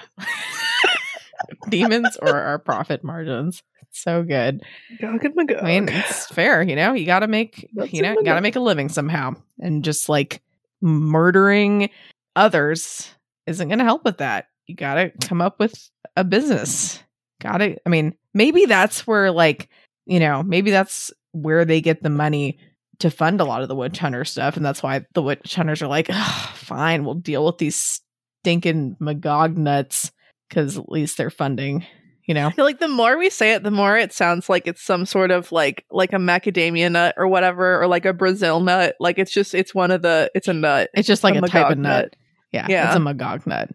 [1.69, 3.61] Demons or our profit margins.
[3.91, 4.61] So good.
[4.99, 5.57] Gog and Magog.
[5.61, 6.93] I mean, it's fair, you know.
[6.93, 9.83] You got to make, That's you know, you got to make a living somehow, and
[9.83, 10.41] just like
[10.81, 11.89] murdering
[12.35, 13.09] others
[13.47, 14.47] isn't going to help with that.
[14.67, 15.27] You got to mm.
[15.27, 17.01] come up with a business.
[17.41, 17.75] Got to.
[17.85, 19.69] I mean, maybe that's where, like,
[20.05, 22.57] you know, maybe that's where they get the money
[22.99, 25.81] to fund a lot of the witch hunter stuff, and that's why the witch hunters
[25.81, 26.07] are like,
[26.53, 28.01] fine, we'll deal with these
[28.43, 30.11] stinking Magog nuts
[30.47, 31.85] because at least they're funding.
[32.27, 34.67] You know, I feel like the more we say it, the more it sounds like
[34.67, 38.59] it's some sort of like like a macadamia nut or whatever, or like a Brazil
[38.59, 38.95] nut.
[38.99, 40.89] Like it's just it's one of the it's a nut.
[40.93, 42.03] it's just like A a, type of nut.
[42.05, 42.15] nut.
[42.51, 42.87] Yeah, Yeah.
[42.87, 43.69] it's a Magog nut.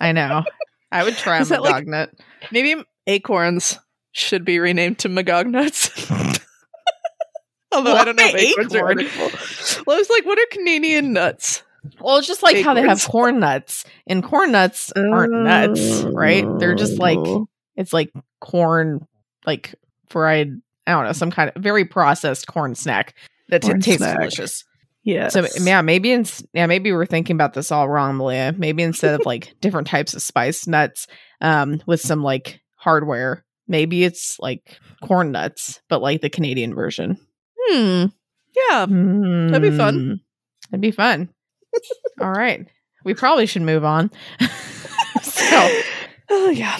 [0.00, 0.44] I know.
[0.92, 2.10] I would try a Is that Magog like- nut.
[2.52, 3.78] Maybe acorns
[4.12, 5.90] should be renamed to Magog nuts.
[7.72, 9.00] Although I don't know if acorns are acorn?
[9.00, 9.38] edible.
[9.86, 11.62] Well, I was like, what are Canadian nuts?
[12.00, 16.44] Well, it's just like how they have corn nuts, and corn nuts aren't nuts, right?
[16.58, 17.48] They're just like Oh.
[17.76, 19.06] it's like corn,
[19.46, 19.74] like
[20.08, 20.60] fried.
[20.86, 23.14] I don't know, some kind of very processed corn snack
[23.48, 24.18] that t- tastes snack.
[24.18, 24.64] delicious.
[25.04, 25.28] yeah.
[25.28, 28.52] So yeah, maybe in, yeah, maybe we're thinking about this all wrong, Malia.
[28.56, 31.06] Maybe instead of like different types of spice nuts,
[31.40, 37.18] um, with some like hardware, maybe it's like corn nuts, but like the Canadian version.
[37.68, 38.06] Hmm.
[38.56, 38.86] Yeah.
[38.88, 40.20] That'd be fun.
[40.70, 41.28] That'd be fun.
[42.20, 42.66] All right,
[43.04, 44.10] we probably should move on.
[45.22, 45.80] so
[46.30, 46.78] Oh yeah.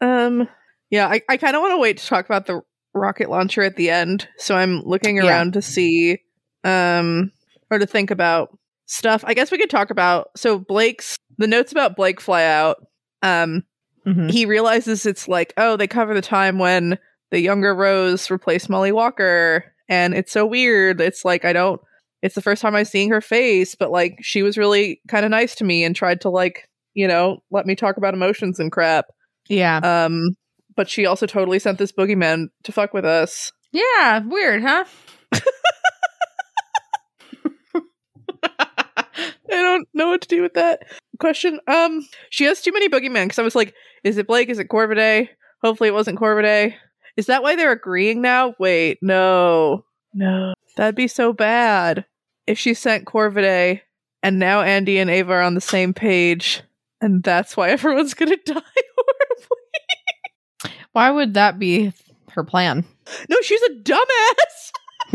[0.00, 0.48] Um.
[0.90, 1.06] Yeah.
[1.08, 2.60] I, I kind of want to wait to talk about the
[2.94, 4.28] rocket launcher at the end.
[4.36, 5.26] So I'm looking Yeah.
[5.28, 6.18] around to see,
[6.64, 7.30] um,
[7.70, 8.56] or to think about
[8.86, 9.22] stuff.
[9.26, 10.30] I guess we could talk about.
[10.36, 12.84] So Blake's the notes about Blake fly out.
[13.22, 13.64] Um.
[14.06, 14.30] mhm.
[14.30, 16.98] he realizes it's like, oh, they cover the time when
[17.30, 21.00] the younger Rose replaced Molly Walker, and it's so weird.
[21.00, 21.80] It's like I don't.
[22.22, 25.30] It's the first time I'm seeing her face, but like she was really kind of
[25.30, 28.72] nice to me and tried to like you know let me talk about emotions and
[28.72, 29.06] crap.
[29.48, 30.30] yeah, Um,
[30.76, 33.52] but she also totally sent this boogeyman to fuck with us.
[33.72, 34.84] yeah, weird, huh?
[39.50, 40.80] I don't know what to do with that
[41.18, 41.58] question.
[41.66, 44.48] Um, she has too many boogeymen because I was like, is it Blake?
[44.48, 45.28] Is it Corvidae?
[45.62, 46.74] Hopefully, it wasn't Corvidae.
[47.16, 48.54] Is that why they're agreeing now?
[48.58, 52.06] Wait, no, no, that'd be so bad
[52.46, 53.82] if she sent Corvidae,
[54.22, 56.62] and now Andy and Ava are on the same page,
[57.02, 59.56] and that's why everyone's gonna die horribly.
[60.92, 61.92] Why would that be
[62.30, 62.84] her plan?
[63.28, 64.72] No, she's a dumbass.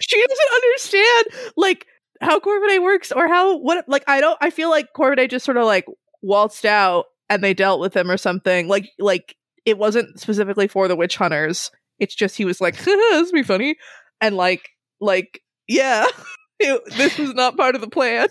[0.00, 1.86] she doesn't understand like
[2.20, 5.56] how Corvidae works or how what like I don't I feel like Corviday just sort
[5.56, 5.86] of like
[6.22, 8.68] waltzed out and they dealt with him or something.
[8.68, 11.70] Like like it wasn't specifically for the witch hunters.
[12.00, 13.76] It's just he was like, this would be funny.
[14.20, 14.70] And like
[15.00, 16.06] like yeah.
[16.60, 18.28] it- this was not part of the plan.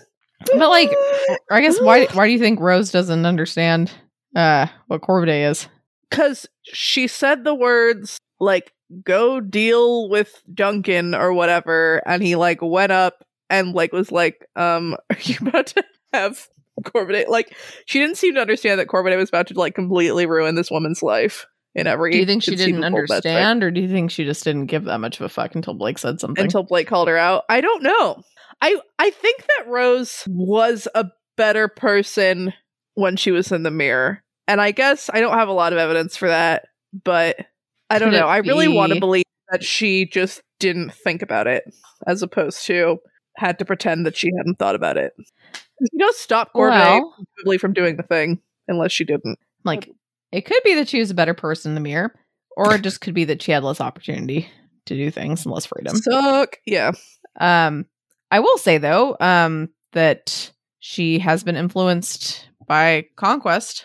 [0.56, 0.90] but like,
[1.50, 3.92] I guess why why do you think Rose doesn't understand
[4.36, 5.68] uh what Corvidae is?
[6.10, 8.72] Cause she said the words like
[9.04, 14.46] go deal with Duncan or whatever, and he like went up and like was like,
[14.56, 16.48] um, are you about to have
[16.82, 17.28] Corvidae?
[17.28, 17.54] Like
[17.86, 21.02] she didn't seem to understand that Corvidae was about to like completely ruin this woman's
[21.02, 23.30] life in every Do you think she didn't conceivable best way.
[23.30, 25.74] understand, or do you think she just didn't give that much of a fuck until
[25.74, 26.42] Blake said something?
[26.42, 27.44] until Blake called her out.
[27.48, 28.22] I don't know.
[28.60, 31.06] I I think that Rose was a
[31.36, 32.52] better person
[32.94, 34.22] when she was in the mirror.
[34.48, 36.66] And I guess I don't have a lot of evidence for that,
[37.04, 37.36] but
[37.88, 38.26] I don't Could know.
[38.26, 41.64] I really want to believe that she just didn't think about it
[42.06, 42.98] as opposed to
[43.36, 45.12] had to pretend that she hadn't thought about it.
[45.80, 47.02] You know, stop Corbett
[47.46, 49.38] well, from doing the thing unless she didn't.
[49.64, 49.88] Like
[50.32, 52.14] it could be that she was a better person in the mirror,
[52.56, 54.48] or it just could be that she had less opportunity
[54.86, 55.96] to do things and less freedom.
[55.96, 56.56] Suck.
[56.66, 56.92] Yeah.
[57.38, 57.86] Um,
[58.30, 63.84] I will say though, um, that she has been influenced by conquest.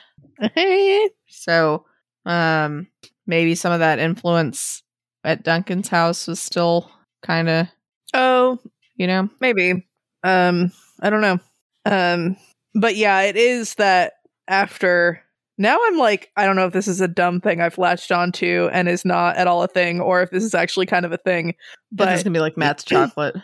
[1.28, 1.86] so,
[2.26, 2.88] um,
[3.28, 4.84] maybe some of that influence
[5.24, 6.90] at Duncan's house was still
[7.24, 7.68] kind of,
[8.14, 8.60] oh,
[8.96, 9.88] you know, maybe.
[10.24, 10.72] Um,
[11.02, 11.40] I don't know.
[11.86, 12.38] Um,
[12.74, 14.14] but yeah, it is that
[14.48, 15.22] after
[15.58, 18.70] now I'm like, I don't know if this is a dumb thing I've latched onto
[18.72, 21.18] and is not at all a thing, or if this is actually kind of a
[21.18, 21.56] thing.
[21.92, 23.36] But it's gonna be like Matt's chocolate.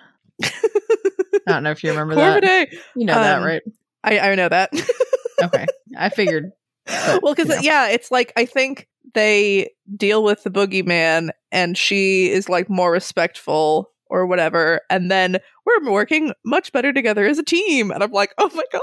[0.43, 0.49] I
[1.47, 2.69] don't know if you remember that.
[2.95, 3.61] You know um, that, right?
[4.03, 4.71] I I know that.
[5.43, 5.65] okay,
[5.97, 6.51] I figured.
[6.85, 7.61] But, well, because you know.
[7.61, 12.91] yeah, it's like I think they deal with the boogeyman, and she is like more
[12.91, 18.11] respectful or whatever, and then we're working much better together as a team, and I'm
[18.11, 18.81] like, oh my god.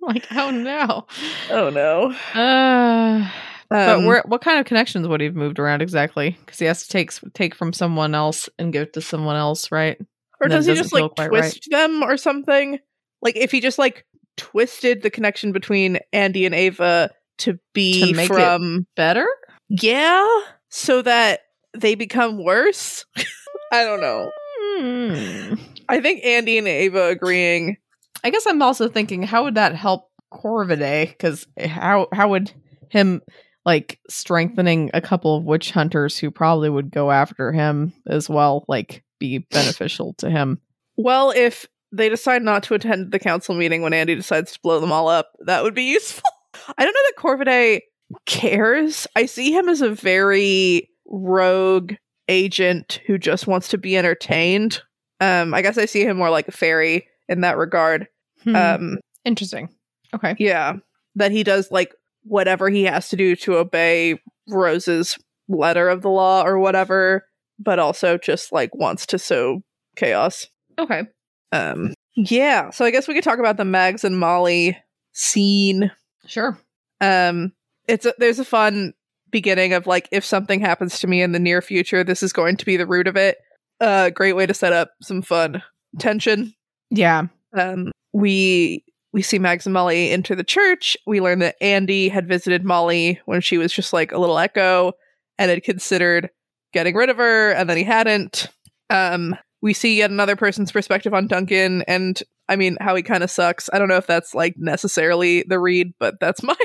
[0.02, 1.06] like, oh no.
[1.50, 2.12] Oh no.
[2.34, 3.30] Uh,
[3.68, 6.36] but um, where, what kind of connections would he have moved around exactly?
[6.40, 9.98] Because he has to take take from someone else and give to someone else, right?
[10.40, 11.60] Or does he just like twist right.
[11.70, 12.78] them or something?
[13.20, 18.26] Like if he just like twisted the connection between Andy and Ava to be to
[18.26, 19.28] from better?
[19.68, 20.26] Yeah,
[20.70, 21.40] so that
[21.76, 23.04] they become worse.
[23.72, 24.30] I don't know.
[24.58, 25.54] Hmm.
[25.88, 27.76] I think Andy and Ava agreeing
[28.24, 31.08] I guess I'm also thinking, how would that help Corvidae?
[31.08, 32.52] Because how how would
[32.90, 33.22] him
[33.64, 38.64] like strengthening a couple of witch hunters who probably would go after him as well,
[38.68, 40.60] like be beneficial to him?
[40.96, 44.80] Well, if they decide not to attend the council meeting when Andy decides to blow
[44.80, 46.28] them all up, that would be useful.
[46.76, 47.80] I don't know that Corvidae
[48.26, 49.06] cares.
[49.16, 51.94] I see him as a very rogue
[52.28, 54.82] agent who just wants to be entertained.
[55.20, 58.08] Um, I guess I see him more like a fairy in that regard.
[58.44, 58.56] Hmm.
[58.56, 59.70] Um, Interesting.
[60.14, 60.34] Okay.
[60.38, 60.74] Yeah.
[61.14, 65.16] That he does like whatever he has to do to obey Rose's
[65.48, 67.26] letter of the law or whatever,
[67.58, 69.62] but also just like wants to sow
[69.96, 70.46] chaos.
[70.78, 71.04] Okay.
[71.52, 74.76] Um yeah, so I guess we could talk about the Mags and Molly
[75.12, 75.90] scene.
[76.26, 76.58] Sure.
[77.00, 77.52] Um
[77.88, 78.94] it's a, there's a fun
[79.30, 82.56] beginning of like if something happens to me in the near future, this is going
[82.56, 83.38] to be the root of it.
[83.80, 85.62] A uh, great way to set up some fun
[85.98, 86.54] tension
[86.90, 87.26] yeah.
[87.56, 90.96] Um, we we see Mags and Molly enter the church.
[91.06, 94.92] We learn that Andy had visited Molly when she was just like a little echo
[95.38, 96.30] and had considered
[96.72, 98.48] getting rid of her, and then he hadn't.
[98.88, 103.22] Um, we see yet another person's perspective on Duncan, and I mean how he kind
[103.22, 103.68] of sucks.
[103.72, 106.56] I don't know if that's like necessarily the read, but that's my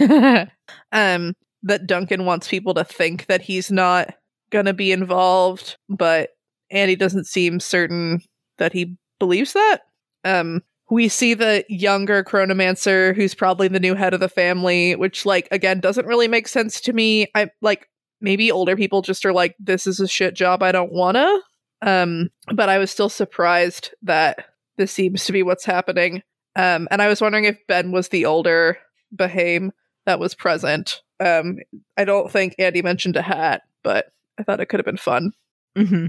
[0.00, 0.50] read.
[0.92, 4.14] um, that Duncan wants people to think that he's not
[4.50, 6.30] gonna be involved, but
[6.70, 8.20] Andy doesn't seem certain
[8.58, 9.82] that he believes that.
[10.24, 15.26] Um, we see the younger chronomancer who's probably the new head of the family, which
[15.26, 17.28] like again doesn't really make sense to me.
[17.34, 17.88] I like
[18.20, 21.40] maybe older people just are like, this is a shit job, I don't wanna.
[21.82, 24.46] Um, but I was still surprised that
[24.76, 26.22] this seems to be what's happening.
[26.54, 28.78] Um, and I was wondering if Ben was the older
[29.14, 29.72] Behaim
[30.06, 31.02] that was present.
[31.20, 31.58] Um,
[31.96, 34.06] I don't think Andy mentioned a hat, but
[34.38, 35.32] I thought it could have been fun.
[35.76, 36.06] Mm-hmm.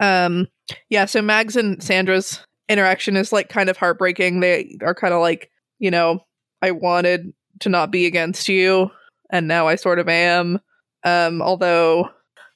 [0.00, 0.48] Um,
[0.88, 2.40] yeah, so Mags and Sandra's
[2.70, 4.40] interaction is like kind of heartbreaking.
[4.40, 6.20] They are kind of like, you know,
[6.62, 8.90] I wanted to not be against you,
[9.30, 10.60] and now I sort of am.
[11.04, 12.08] Um, although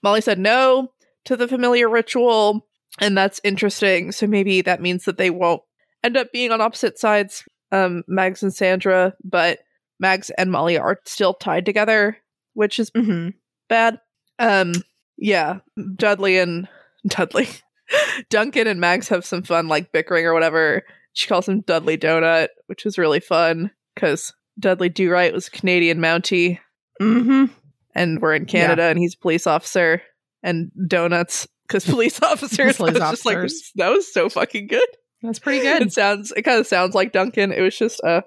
[0.02, 0.92] Molly said no
[1.24, 2.66] to the familiar ritual,
[3.00, 4.12] and that's interesting.
[4.12, 5.62] So maybe that means that they won't
[6.02, 9.60] end up being on opposite sides, um, Mags and Sandra, but
[9.98, 12.18] Mags and Molly are still tied together,
[12.52, 13.30] which is mm-hmm.
[13.68, 13.98] bad.
[14.38, 14.74] Um,
[15.16, 15.60] yeah,
[15.96, 16.68] Dudley and
[17.06, 17.48] Dudley.
[18.30, 20.82] Duncan and Mags have some fun, like bickering or whatever.
[21.12, 25.51] She calls him Dudley Donut, which was really fun because Dudley Do Right was a
[25.51, 26.59] Canadian Mountie.
[27.01, 27.47] Mm-hmm.
[27.95, 28.91] And we're in Canada yeah.
[28.91, 30.03] and he's a police officer.
[30.43, 32.76] And donuts because police officers.
[32.76, 33.53] police officers.
[33.53, 34.89] Just like, that was so fucking good.
[35.22, 35.80] That's pretty good.
[35.80, 36.32] It sounds.
[36.37, 37.51] It kind of sounds like Duncan.
[37.51, 38.22] It was just uh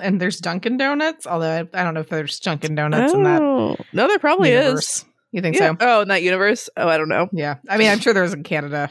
[0.00, 3.24] and there's Dunkin' Donuts, although I, I, don't know if there's Dunkin' Donuts oh, in
[3.24, 3.42] that.
[3.42, 4.98] Oh, no, there probably universe.
[4.98, 5.04] is.
[5.32, 5.72] You think yeah.
[5.72, 5.76] so?
[5.80, 6.68] Oh, in that universe?
[6.76, 7.28] Oh, I don't know.
[7.32, 8.90] Yeah, I mean, I'm sure there's in Canada,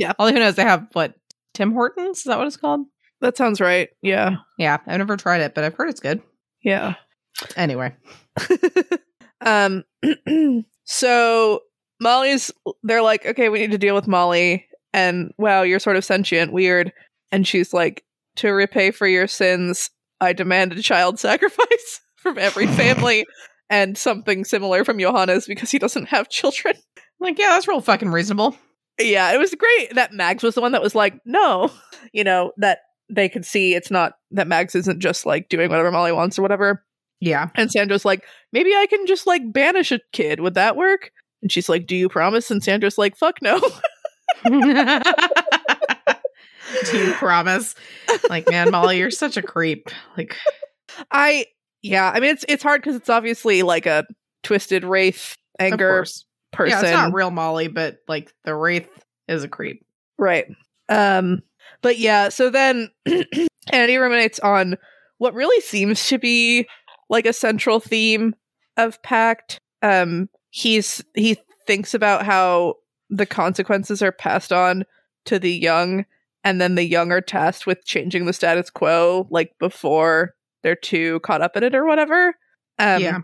[0.00, 0.12] yeah.
[0.18, 1.14] All who knows they have what
[1.52, 2.18] Tim Hortons?
[2.18, 2.86] Is that what it's called?
[3.20, 3.90] That sounds right.
[4.00, 4.36] Yeah.
[4.56, 4.78] Yeah.
[4.86, 6.22] I've never tried it, but I've heard it's good.
[6.62, 6.94] Yeah.
[7.54, 7.94] Anyway.
[9.42, 9.84] um
[10.84, 11.60] so
[12.00, 12.50] Molly's
[12.82, 14.66] they're like, okay, we need to deal with Molly.
[14.94, 16.92] And wow, you're sort of sentient, weird.
[17.30, 18.02] And she's like,
[18.36, 23.26] to repay for your sins, I demand a child sacrifice from every family
[23.68, 26.74] and something similar from Johannes because he doesn't have children.
[27.20, 28.56] Like, yeah, that's real fucking reasonable.
[29.00, 31.70] Yeah, it was great that Mags was the one that was like, no,
[32.12, 35.90] you know, that they could see it's not that Mags isn't just like doing whatever
[35.90, 36.84] Molly wants or whatever.
[37.20, 37.48] Yeah.
[37.54, 40.40] And Sandra's like, maybe I can just like banish a kid.
[40.40, 41.10] Would that work?
[41.42, 42.50] And she's like, Do you promise?
[42.50, 43.60] And Sandra's like, Fuck no.
[46.90, 47.74] Do you promise?
[48.28, 49.90] Like, man, Molly, you're such a creep.
[50.16, 50.36] Like,
[51.10, 51.46] I
[51.82, 54.06] yeah, I mean it's it's hard because it's obviously like a
[54.42, 56.04] twisted wraith anger.
[56.52, 56.78] Person.
[56.84, 58.88] Yeah, it's not real Molly, but like the Wraith
[59.28, 59.84] is a creep.
[60.18, 60.46] Right.
[60.88, 61.42] Um
[61.82, 62.90] but yeah, so then
[63.72, 64.76] Andy ruminates on
[65.18, 66.66] what really seems to be
[67.08, 68.34] like a central theme
[68.76, 69.60] of Pact.
[69.82, 72.74] Um he's he thinks about how
[73.08, 74.84] the consequences are passed on
[75.24, 76.04] to the young
[76.42, 81.20] and then the young are tasked with changing the status quo like before they're too
[81.20, 82.28] caught up in it or whatever.
[82.78, 83.18] Um yeah.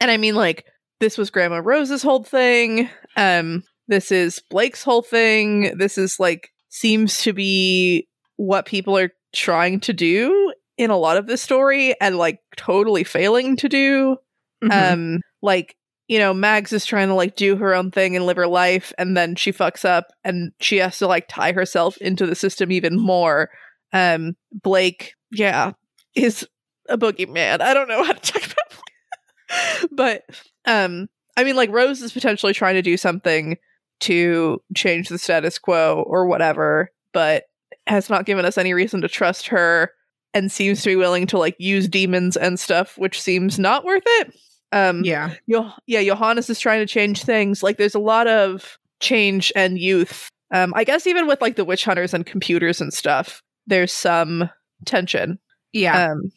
[0.00, 0.66] and I mean, like,
[1.02, 2.88] this was Grandma Rose's whole thing.
[3.16, 5.76] Um, this is Blake's whole thing.
[5.76, 11.16] This is like seems to be what people are trying to do in a lot
[11.16, 14.16] of this story and like totally failing to do.
[14.62, 14.92] Mhm.
[14.92, 15.74] Um, like,
[16.06, 18.92] you know, Mags is trying to like do her own thing and live her life,
[18.96, 22.70] and then she fucks up and she has to like tie herself into the system
[22.70, 23.50] even more.
[23.92, 25.72] Um, Blake, yeah,
[26.14, 26.46] is
[26.88, 27.60] a boogeyman.
[27.60, 29.90] I don't know how to talk about Blake.
[29.90, 30.22] but
[30.66, 33.56] um I mean like Rose is potentially trying to do something
[34.00, 37.44] to change the status quo or whatever, but
[37.86, 39.92] has not given us any reason to trust her
[40.34, 44.02] and seems to be willing to like use demons and stuff, which seems not worth
[44.06, 44.34] it.
[44.72, 45.34] Um yeah.
[45.46, 47.62] Yo- yeah, Johannes is trying to change things.
[47.62, 50.28] Like there's a lot of change and youth.
[50.54, 54.48] Um, I guess even with like the witch hunters and computers and stuff, there's some
[54.84, 55.38] tension.
[55.72, 56.12] Yeah.
[56.12, 56.32] Um,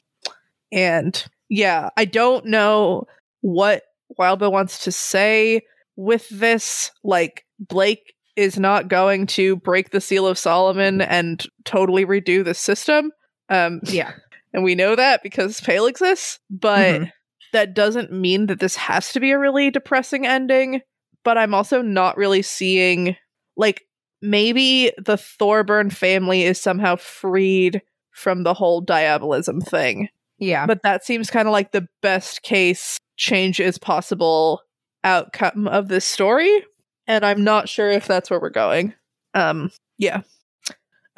[0.72, 3.08] and yeah, I don't know
[3.42, 3.84] what
[4.20, 5.62] Wildbow wants to say
[5.96, 6.92] with this.
[7.04, 12.54] Like Blake is not going to break the seal of Solomon and totally redo the
[12.54, 13.12] system.
[13.50, 14.12] Um, yeah.
[14.54, 17.12] and we know that because Pale exists, but Mhm.
[17.54, 20.82] that doesn't mean that this has to be a really depressing ending.
[21.24, 23.16] But I'm also not really seeing,
[23.58, 23.82] like,
[24.22, 30.10] maybe the Thorburn family is somehow freed from the whole diabolism thing.
[30.38, 30.66] Yeah.
[30.66, 34.62] But that seems kind of like the best case change is possible
[35.04, 36.66] outcome of this story.
[37.08, 38.94] And I'm not sure if that's where we're going.
[39.34, 40.22] Um, yeah.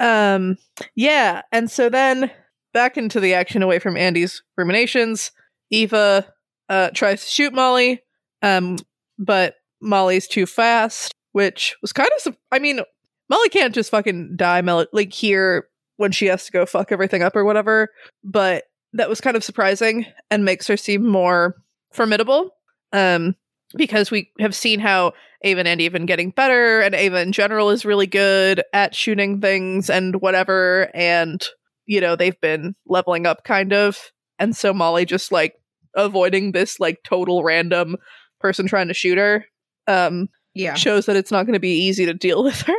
[0.00, 0.58] Um,
[0.94, 1.42] yeah.
[1.50, 2.30] And so then
[2.74, 5.32] back into the action away from Andy's ruminations,
[5.70, 6.26] Eva
[6.68, 8.02] uh tries to shoot Molly.
[8.42, 8.76] Um,
[9.18, 12.80] but Molly's too fast, which was kind of, su- I mean,
[13.28, 17.22] Molly can't just fucking die, Mel- like here when she has to go fuck everything
[17.22, 17.88] up or whatever.
[18.22, 21.56] But that was kind of surprising and makes her seem more
[21.90, 22.54] formidable.
[22.92, 23.36] Um,
[23.74, 25.12] because we have seen how
[25.42, 28.94] Ava and Andy have been getting better, and Ava in general is really good at
[28.94, 31.46] shooting things and whatever, and
[31.86, 34.10] you know, they've been leveling up kind of.
[34.38, 35.54] And so Molly just like
[35.94, 37.96] avoiding this like total random
[38.40, 39.44] person trying to shoot her
[39.88, 40.74] um yeah.
[40.74, 42.74] shows that it's not going to be easy to deal with her.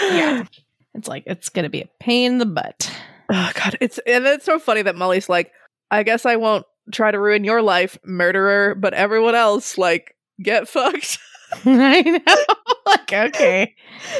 [0.00, 0.44] Yeah.
[0.94, 2.90] It's like it's gonna be a pain in the butt.
[3.30, 5.52] Oh god, it's and it's so funny that Molly's like,
[5.90, 10.68] I guess I won't try to ruin your life, murderer, but everyone else like get
[10.68, 11.18] fucked.
[11.64, 12.44] I know.
[12.86, 13.74] like, okay.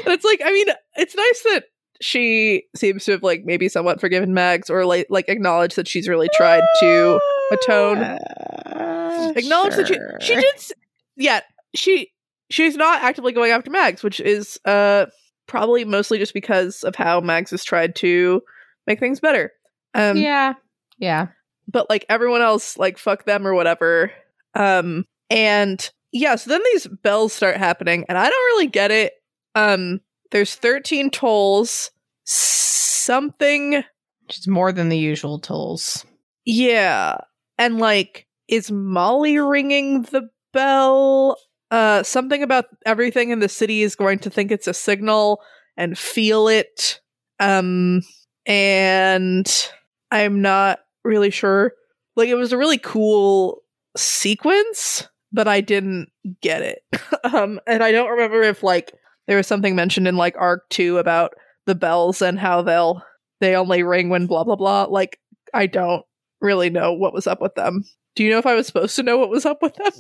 [0.05, 1.65] and it's like, I mean, it's nice that
[2.01, 6.09] she seems to have like maybe somewhat forgiven Mags or like like acknowledged that she's
[6.09, 7.21] really tried to
[7.53, 7.99] atone.
[7.99, 10.73] Uh, acknowledge that she she did s-
[11.17, 11.41] yeah,
[11.75, 12.11] she
[12.51, 15.07] she's not actively going after Mags, which is uh
[15.47, 18.41] probably mostly just because of how Mags has tried to
[18.87, 19.53] make things better.
[19.95, 20.55] Um yeah.
[20.99, 21.29] Yeah.
[21.71, 24.13] But like everyone else like fuck them or whatever.
[24.55, 29.13] Um and yeah so then these bells start happening and i don't really get it.
[29.55, 30.01] Um
[30.33, 31.91] there's 13 tolls
[32.25, 33.83] something.
[34.29, 36.05] Is more than the usual tolls.
[36.45, 37.17] yeah
[37.59, 41.37] and like is molly ringing the bell?
[41.71, 45.41] Uh something about everything in the city is going to think it's a signal
[45.77, 47.01] and feel it.
[47.39, 48.03] Um
[48.47, 49.71] and
[50.11, 51.73] i'm not really sure.
[52.17, 53.63] Like it was a really cool
[53.97, 56.09] sequence but i didn't
[56.41, 56.83] get it.
[57.25, 58.93] Um and i don't remember if like
[59.27, 61.33] there was something mentioned in like arc 2 about
[61.67, 63.03] the bells and how they'll
[63.41, 64.85] they only ring when blah blah blah.
[64.85, 65.19] Like
[65.55, 66.05] i don't
[66.41, 67.85] really know what was up with them.
[68.17, 69.93] Do you know if i was supposed to know what was up with them?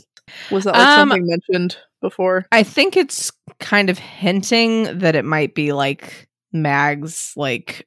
[0.51, 2.47] Was that like Um, something mentioned before?
[2.53, 7.87] I think it's kind of hinting that it might be like Mag's like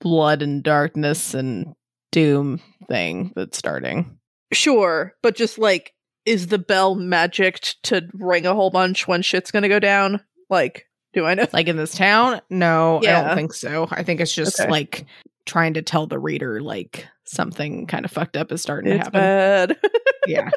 [0.00, 1.74] blood and darkness and
[2.14, 4.18] doom thing that's starting.
[4.52, 5.92] Sure, but just like,
[6.24, 10.20] is the bell magicked to ring a whole bunch when shit's gonna go down?
[10.48, 11.46] Like, do I know?
[11.52, 12.40] Like in this town?
[12.50, 13.88] No, I don't think so.
[13.90, 14.70] I think it's just Okay.
[14.70, 15.06] like
[15.46, 19.18] trying to tell the reader like something kind of fucked up is starting it's to
[19.18, 19.76] happen.
[19.80, 19.90] bad.
[20.26, 20.48] Yeah.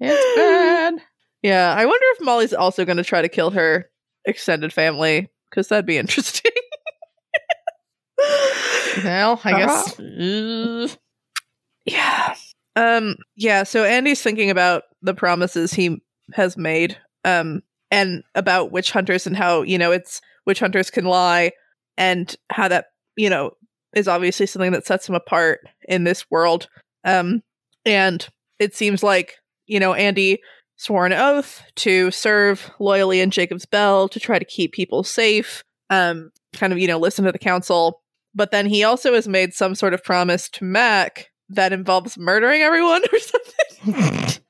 [0.00, 0.94] It's bad.
[1.42, 3.88] yeah, I wonder if Molly's also going to try to kill her
[4.26, 6.52] extended family because that'd be interesting.
[9.02, 9.98] Well, I guess.
[9.98, 10.88] Uh-huh.
[11.84, 12.34] Yeah.
[12.76, 18.90] Um yeah, so Andy's thinking about the promises he has made um and about witch
[18.90, 21.52] hunters and how, you know, it's witch hunters can lie
[21.96, 22.86] and how that,
[23.16, 23.52] you know,
[23.94, 26.68] is obviously something that sets him apart in this world.
[27.04, 27.42] Um
[27.86, 28.26] and
[28.58, 29.36] it seems like,
[29.66, 30.40] you know, Andy
[30.76, 35.62] swore an oath to serve loyally in Jacob's Bell to try to keep people safe.
[35.90, 38.00] Um kind of, you know, listen to the council.
[38.34, 42.62] But then he also has made some sort of promise to Mac that involves murdering
[42.62, 44.42] everyone or something.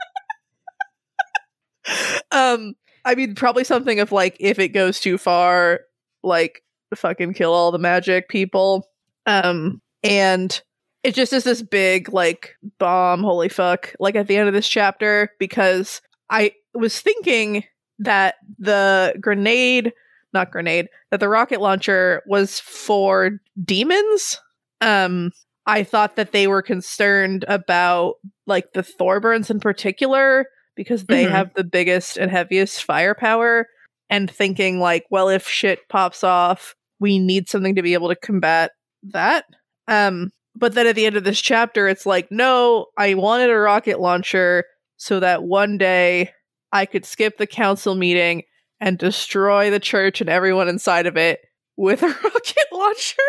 [2.31, 2.75] um,
[3.05, 5.81] I mean, probably something of like if it goes too far,
[6.23, 6.63] like
[6.95, 8.89] fucking kill all the magic people.
[9.27, 10.61] Um, and
[11.03, 13.23] it just is this big like bomb.
[13.23, 13.95] Holy fuck!
[14.01, 17.65] Like at the end of this chapter, because I was thinking
[17.99, 19.93] that the grenade,
[20.35, 23.31] not grenade, that the rocket launcher was for
[23.65, 24.39] demons.
[24.81, 25.31] Um,
[25.67, 28.17] I thought that they were concerned about
[28.47, 31.31] like the Thorburns in particular because they Mhm.
[31.31, 33.69] have the biggest and heaviest firepower
[34.11, 38.17] and thinking like, well, if shit pops off, we need something to be able to
[38.17, 38.73] combat
[39.05, 39.47] that.
[39.89, 43.57] Um, but then at the end of this chapter, it's like, no, I wanted a
[43.57, 44.65] rocket launcher
[44.97, 46.31] so that one day
[46.73, 48.43] I could skip the council meeting
[48.85, 51.41] and destroy the church and everyone inside of it
[51.77, 53.23] with a rocket launcher.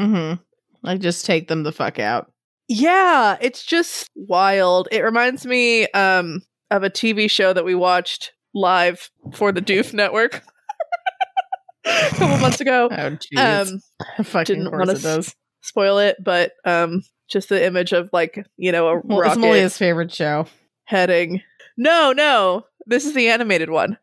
[0.00, 0.42] Mm-hmm.
[0.82, 2.30] Like just take them the fuck out.
[2.68, 4.88] Yeah, it's just wild.
[4.92, 9.92] It reminds me um of a TV show that we watched live for the Doof
[9.94, 10.42] Network
[11.86, 12.88] a couple months ago.
[12.92, 13.72] Oh jeez.
[13.72, 15.34] Um Fucking didn't it does.
[15.62, 19.78] spoil it, but um just the image of like, you know, a Well, it's Malia's
[19.78, 20.46] favorite show.
[20.84, 21.42] heading.
[21.76, 22.66] No, no.
[22.86, 23.96] This is the animated one.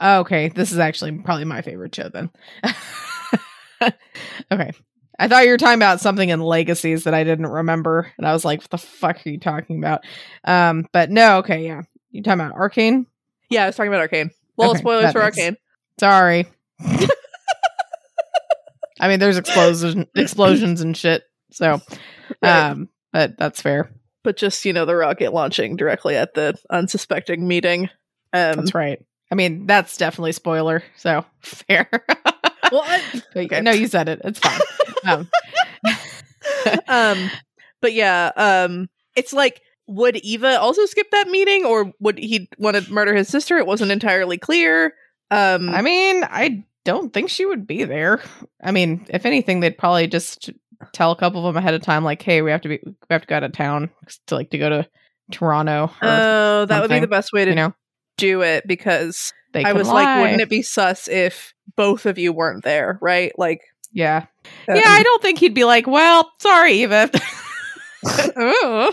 [0.00, 2.30] Oh, okay, this is actually probably my favorite show then.
[4.52, 4.72] okay.
[5.18, 8.32] I thought you were talking about something in Legacies that I didn't remember, and I
[8.34, 10.04] was like, "What the fuck are you talking about?"
[10.44, 13.06] Um, but no, okay, yeah, you talking about Arcane?
[13.48, 14.30] Yeah, I was talking about Arcane.
[14.58, 15.56] Well, Okay, spoilers for makes- Arcane.
[15.98, 16.46] Sorry.
[19.00, 21.22] I mean, there's explosion explosions and shit.
[21.52, 21.80] So,
[22.42, 22.70] Right.
[22.70, 23.90] um, but that's fair.
[24.24, 27.84] But just, you know, the rocket launching directly at the unsuspecting meeting.
[28.32, 29.00] Um That's right.
[29.30, 30.82] I mean, that's definitely spoiler.
[30.96, 31.88] So fair.
[32.70, 33.60] well, I, okay.
[33.60, 34.20] No, you said it.
[34.24, 34.60] It's fine.
[35.04, 35.28] um,
[36.88, 37.30] um
[37.80, 42.76] but yeah um it's like would eva also skip that meeting or would he want
[42.76, 44.94] to murder his sister it wasn't entirely clear
[45.30, 48.20] um I mean, I don't think she would be there.
[48.62, 50.50] I mean, if anything, they'd probably just
[50.92, 52.94] tell a couple of them ahead of time, like, "Hey, we have to be, we
[53.10, 53.90] have to go out of town
[54.28, 54.88] to like to go to
[55.32, 57.74] Toronto." Or, oh that would be the best way to you know,
[58.16, 62.32] do it because they i was like wouldn't it be sus if both of you
[62.32, 63.60] weren't there right like
[63.92, 64.26] Yeah,
[64.68, 64.82] um, yeah.
[64.84, 67.10] I don't think he'd be like, "Well, sorry, Eva."
[68.36, 68.92] I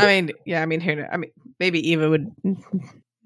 [0.00, 0.62] mean, yeah.
[0.62, 0.94] I mean, who?
[0.94, 2.30] kn- I mean, maybe Eva would.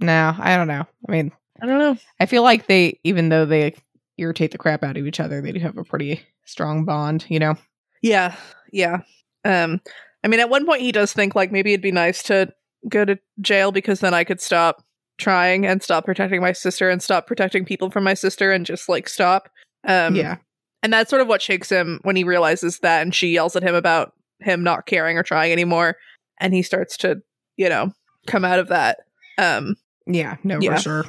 [0.00, 0.84] No, I don't know.
[1.08, 3.74] I mean, i don't know I feel like they, even though they
[4.16, 7.26] irritate the crap out of each other, they do have a pretty strong bond.
[7.28, 7.54] You know.
[8.02, 8.36] yeah
[8.72, 8.98] yeah
[9.44, 9.80] um
[10.22, 12.52] i mean at one point he does think like maybe it'd be nice to
[12.88, 14.84] go to jail because then i could stop
[15.18, 18.88] trying and stop protecting my sister and stop protecting people from my sister and just
[18.88, 19.50] like stop
[19.86, 20.36] um yeah.
[20.82, 23.62] And that's sort of what shakes him when he realizes that and she yells at
[23.64, 25.96] him about him not caring or trying anymore.
[26.38, 27.20] And he starts to,
[27.56, 27.92] you know,
[28.28, 28.98] come out of that.
[29.38, 29.74] Um
[30.06, 30.36] Yeah.
[30.44, 30.76] No, Yeah.
[30.76, 31.04] for sure.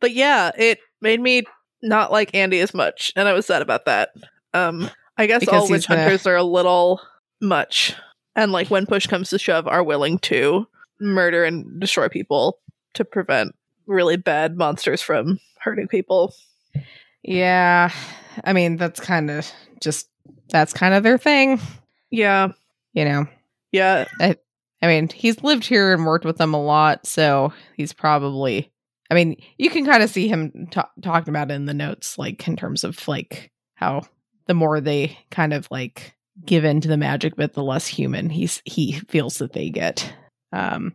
[0.00, 1.42] but yeah, it made me
[1.82, 4.10] not like Andy as much, and I was sad about that.
[4.54, 4.88] Um
[5.18, 7.00] I guess Because all witch gonna- hunters are a little
[7.40, 7.94] much.
[8.36, 10.66] And like when push comes to shove, are willing to
[11.00, 12.58] murder and destroy people
[12.94, 13.54] to prevent
[13.86, 16.34] really bad monsters from hurting people.
[17.22, 17.90] Yeah.
[18.44, 20.08] I mean, that's kind of just
[20.48, 21.60] that's kind of their thing,
[22.10, 22.48] Yeah.
[22.92, 23.26] you know.
[23.70, 24.06] Yeah.
[24.20, 24.36] I
[24.82, 28.70] I mean, he's lived here and worked with them a lot, so he's probably
[29.10, 32.16] I mean, you can kind of see him ta- talking about it in the notes
[32.18, 34.02] like in terms of like how
[34.46, 36.14] the more they kind of like
[36.44, 40.12] give in to the magic bit, the less human he's he feels that they get.
[40.52, 40.94] Um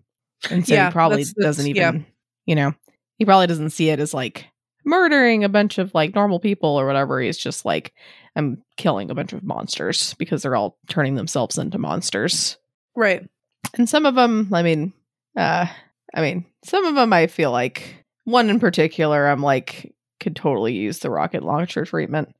[0.49, 1.89] and so Yeah, he probably that's- that's- doesn't yeah.
[1.89, 2.05] even
[2.45, 2.73] you know,
[3.17, 4.45] he probably doesn't see it as like
[4.85, 7.19] murdering a bunch of like normal people or whatever.
[7.19, 7.93] He's just like,
[8.37, 12.57] I'm killing a bunch of monsters because they're all turning themselves into monsters.
[12.95, 13.27] Right.
[13.73, 14.93] And some of them, I mean,
[15.35, 15.65] uh,
[16.13, 20.73] I mean, some of them I feel like one in particular, I'm like, could totally
[20.73, 22.33] use the rocket launcher treatment.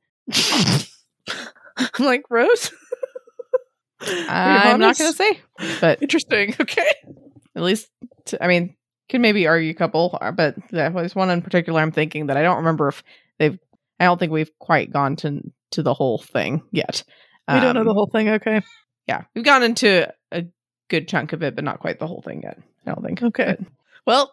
[1.76, 2.70] I'm like, Rose?
[4.00, 5.40] I'm not going to say,
[5.80, 6.54] but interesting.
[6.60, 6.86] Okay.
[7.58, 7.88] At least,
[8.24, 8.76] t- I mean,
[9.08, 12.42] can maybe argue a couple, uh, but there's one in particular I'm thinking that I
[12.42, 13.02] don't remember if
[13.38, 13.58] they've.
[13.98, 15.40] I don't think we've quite gone to
[15.72, 17.02] to the whole thing yet.
[17.48, 18.28] We don't know the whole thing.
[18.28, 18.60] Okay.
[19.08, 20.44] Yeah, we've gone into a
[20.88, 22.58] good chunk of it, but not quite the whole thing yet.
[22.86, 23.22] I don't think.
[23.22, 23.56] Okay.
[23.58, 23.66] But.
[24.06, 24.32] Well,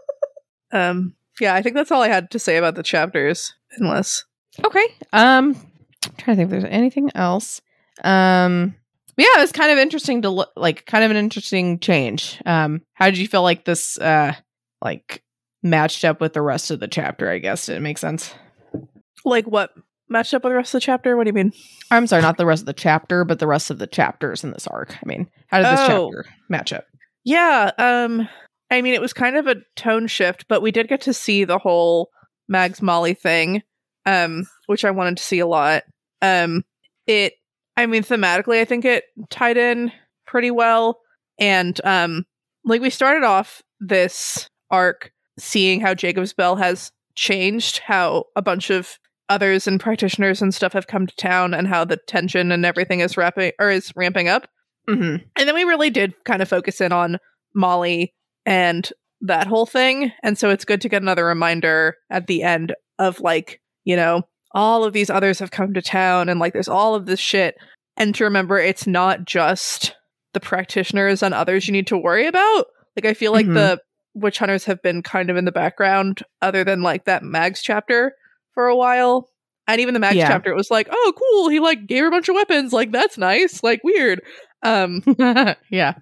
[0.72, 3.54] um, yeah, I think that's all I had to say about the chapters.
[3.78, 4.24] Unless,
[4.64, 4.86] okay.
[5.12, 5.56] Um,
[6.04, 7.60] I'm trying to think if there's anything else.
[8.04, 8.76] Um,
[9.16, 12.40] yeah, it was kind of interesting to look like kind of an interesting change.
[12.46, 14.34] Um, how did you feel like this uh
[14.82, 15.22] like
[15.64, 17.66] matched up with the rest of the chapter, I guess.
[17.66, 18.32] Did it make sense?
[19.24, 19.70] Like what
[20.08, 21.16] matched up with the rest of the chapter?
[21.16, 21.52] What do you mean?
[21.90, 24.52] I'm sorry, not the rest of the chapter, but the rest of the chapters in
[24.52, 24.94] this arc.
[24.94, 26.10] I mean, how did this oh.
[26.12, 26.84] chapter match up?
[27.24, 28.28] Yeah, um
[28.70, 31.44] I mean it was kind of a tone shift, but we did get to see
[31.44, 32.10] the whole
[32.46, 33.62] Mags Molly thing,
[34.04, 35.84] um, which I wanted to see a lot.
[36.20, 36.64] Um
[37.06, 37.34] it
[37.76, 39.92] I mean, thematically, I think it tied in
[40.26, 41.00] pretty well.
[41.38, 42.24] And um,
[42.64, 48.70] like we started off this arc seeing how Jacob's Bell has changed, how a bunch
[48.70, 48.98] of
[49.28, 53.00] others and practitioners and stuff have come to town, and how the tension and everything
[53.00, 54.48] is wrapping or is ramping up.
[54.88, 55.24] Mm-hmm.
[55.36, 57.18] And then we really did kind of focus in on
[57.54, 58.14] Molly
[58.46, 58.88] and
[59.22, 60.12] that whole thing.
[60.22, 64.22] And so it's good to get another reminder at the end of like, you know,
[64.54, 67.56] all of these others have come to town and like there's all of this shit.
[67.96, 69.94] And to remember it's not just
[70.32, 72.66] the practitioners and others you need to worry about.
[72.96, 73.54] Like I feel like mm-hmm.
[73.54, 73.80] the
[74.14, 78.14] witch hunters have been kind of in the background other than like that Mags chapter
[78.52, 79.28] for a while.
[79.66, 80.28] And even the Mags yeah.
[80.28, 82.72] chapter, it was like, oh cool, he like gave her a bunch of weapons.
[82.72, 83.62] Like that's nice.
[83.62, 84.22] Like weird.
[84.62, 85.02] Um
[85.70, 85.94] Yeah.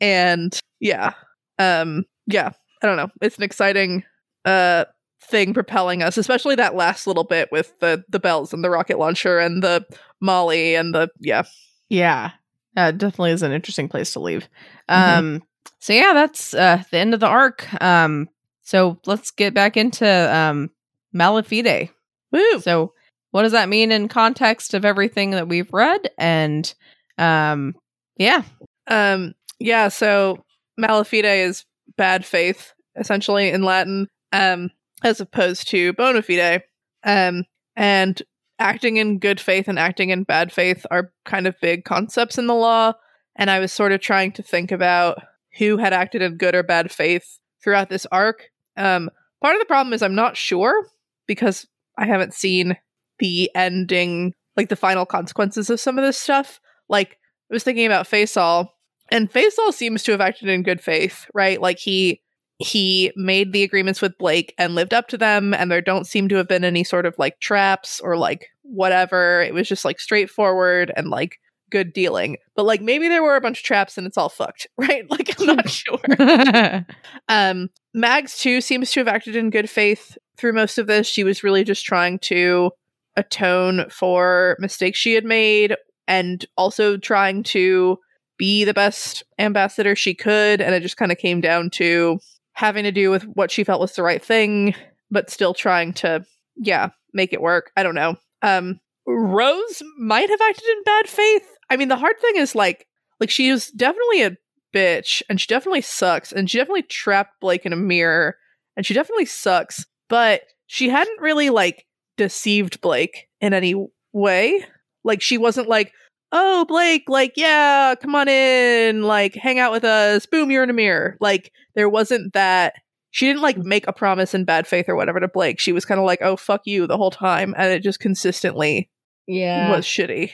[0.00, 1.12] And yeah.
[1.58, 2.50] Um yeah.
[2.82, 3.08] I don't know.
[3.22, 4.02] It's an exciting
[4.44, 4.86] uh
[5.22, 8.98] thing propelling us, especially that last little bit with the the bells and the rocket
[8.98, 9.84] launcher and the
[10.20, 11.42] Molly and the yeah.
[11.88, 12.32] Yeah.
[12.76, 14.48] Uh, definitely is an interesting place to leave.
[14.88, 15.18] Mm-hmm.
[15.18, 15.42] Um
[15.80, 17.68] so yeah, that's uh the end of the arc.
[17.82, 18.28] Um
[18.62, 20.70] so let's get back into um
[21.14, 21.90] Malafide.
[22.32, 22.60] Woo.
[22.60, 22.92] So
[23.32, 26.72] what does that mean in context of everything that we've read and
[27.18, 27.74] um
[28.16, 28.42] yeah.
[28.86, 30.42] Um yeah, so
[30.78, 31.66] Malafide is
[31.96, 34.08] bad faith essentially in Latin.
[34.32, 34.70] Um
[35.02, 36.62] as opposed to bona fide.
[37.04, 37.44] Um,
[37.76, 38.22] and
[38.58, 42.46] acting in good faith and acting in bad faith are kind of big concepts in
[42.46, 42.92] the law.
[43.36, 45.22] And I was sort of trying to think about
[45.58, 48.50] who had acted in good or bad faith throughout this arc.
[48.76, 49.10] Um,
[49.42, 50.86] part of the problem is I'm not sure
[51.26, 52.76] because I haven't seen
[53.18, 56.60] the ending, like the final consequences of some of this stuff.
[56.88, 57.18] Like,
[57.50, 58.68] I was thinking about Faisal,
[59.10, 61.60] and Faisal seems to have acted in good faith, right?
[61.60, 62.22] Like, he
[62.60, 66.28] he made the agreements with Blake and lived up to them, and there don't seem
[66.28, 69.40] to have been any sort of like traps or like whatever.
[69.40, 71.38] It was just like straightforward and like
[71.70, 72.36] good dealing.
[72.54, 75.10] But like maybe there were a bunch of traps and it's all fucked, right?
[75.10, 76.86] Like I'm not sure.
[77.28, 81.06] um Mags too seems to have acted in good faith through most of this.
[81.06, 82.72] She was really just trying to
[83.16, 85.74] atone for mistakes she had made
[86.06, 87.98] and also trying to
[88.36, 92.18] be the best ambassador she could and it just kind of came down to
[92.52, 94.74] having to do with what she felt was the right thing,
[95.10, 96.24] but still trying to,
[96.56, 97.70] yeah, make it work.
[97.76, 98.16] I don't know.
[98.42, 101.48] Um, Rose might have acted in bad faith.
[101.68, 102.86] I mean, the hard thing is like,
[103.18, 104.36] like she was definitely a
[104.74, 108.36] bitch, and she definitely sucks, and she definitely trapped Blake in a mirror,
[108.76, 109.84] and she definitely sucks.
[110.08, 111.86] But she hadn't really like
[112.16, 113.74] deceived Blake in any
[114.12, 114.64] way.
[115.02, 115.92] Like she wasn't like,
[116.32, 120.70] oh blake like yeah come on in like hang out with us boom you're in
[120.70, 121.16] a mirror.
[121.20, 122.74] Like there wasn't that
[123.10, 125.58] she didn't like make a promise in bad faith or whatever to blake.
[125.58, 128.90] She was kind of like oh fuck you the whole time and it just consistently
[129.26, 129.70] yeah.
[129.70, 130.32] was shitty.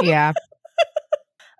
[0.00, 0.32] Yeah.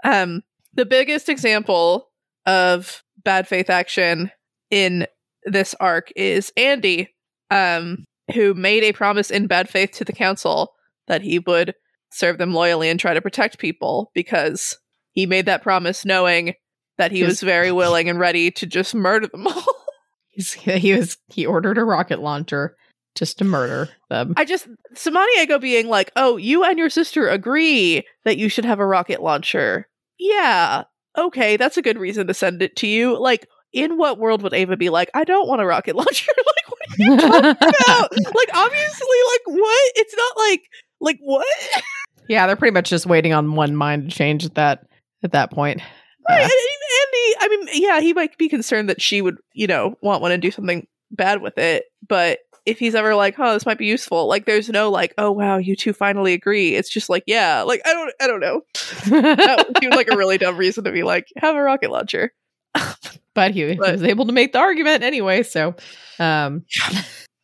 [0.04, 0.42] Um
[0.74, 2.08] the biggest example
[2.44, 4.32] of bad faith action
[4.68, 5.06] in
[5.44, 7.14] this arc is andy
[7.52, 8.04] um
[8.34, 10.72] who made a promise in bad faith to the council
[11.08, 11.74] that he would
[12.12, 14.76] serve them loyally and try to protect people because
[15.12, 16.54] he made that promise knowing
[16.98, 19.64] that he was very willing and ready to just murder them all.
[20.30, 22.74] He's, he was he ordered a rocket launcher
[23.14, 24.32] just to murder them.
[24.36, 28.80] I just Samaniego being like, "Oh, you and your sister agree that you should have
[28.80, 29.88] a rocket launcher."
[30.18, 30.84] Yeah,
[31.18, 33.18] okay, that's a good reason to send it to you.
[33.20, 36.32] Like, in what world would Ava be like, "I don't want a rocket launcher"?
[36.34, 37.50] like, what are you talking
[37.86, 38.12] about?
[38.12, 39.92] like, obviously, like, what?
[39.96, 40.62] It's not like,
[41.00, 41.82] like what?
[42.28, 44.86] Yeah, they're pretty much just waiting on one mind to change at that
[45.22, 45.80] at that point.
[46.28, 46.40] Right.
[46.40, 50.22] Uh, Andy, I mean, yeah, he might be concerned that she would, you know, want
[50.22, 53.76] one to do something bad with it, but if he's ever like, "Oh, this might
[53.78, 57.24] be useful." Like, there's no like, "Oh, wow, you two finally agree." It's just like,
[57.26, 58.60] yeah, like I don't, I don't know.
[59.06, 62.32] that seems like a really dumb reason to be like, have a rocket launcher.
[63.34, 65.42] but he, But- he was able to make the argument anyway.
[65.42, 65.74] So,
[66.20, 66.64] um,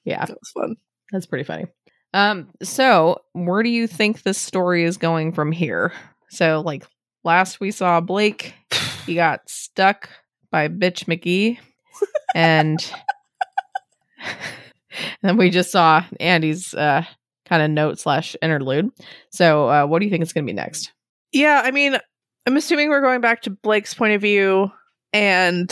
[0.05, 0.77] yeah, That was fun.
[1.11, 1.67] that's pretty funny.
[2.15, 5.93] Um, so where do you think this story is going from here?
[6.31, 6.85] So, like
[7.25, 8.55] last we saw Blake,
[9.07, 10.09] he got stuck
[10.51, 11.59] by bitch McGee,
[12.35, 12.79] and
[15.23, 17.05] then we just saw Andy's uh
[17.49, 18.91] kind of note slash interlude.
[19.31, 20.93] So, uh, what do you think is going to be next?
[21.33, 21.97] Yeah, I mean,
[22.47, 24.71] I'm assuming we're going back to Blake's point of view,
[25.13, 25.71] and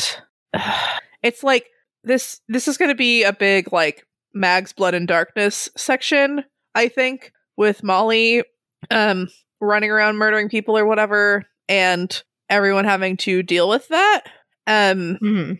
[1.22, 1.66] it's like
[2.04, 2.40] this.
[2.48, 4.05] This is going to be a big like
[4.36, 6.44] Mag's Blood and Darkness section.
[6.74, 8.42] I think with Molly,
[8.90, 9.28] um,
[9.60, 14.22] running around murdering people or whatever, and everyone having to deal with that,
[14.66, 15.52] um, Mm-hmm.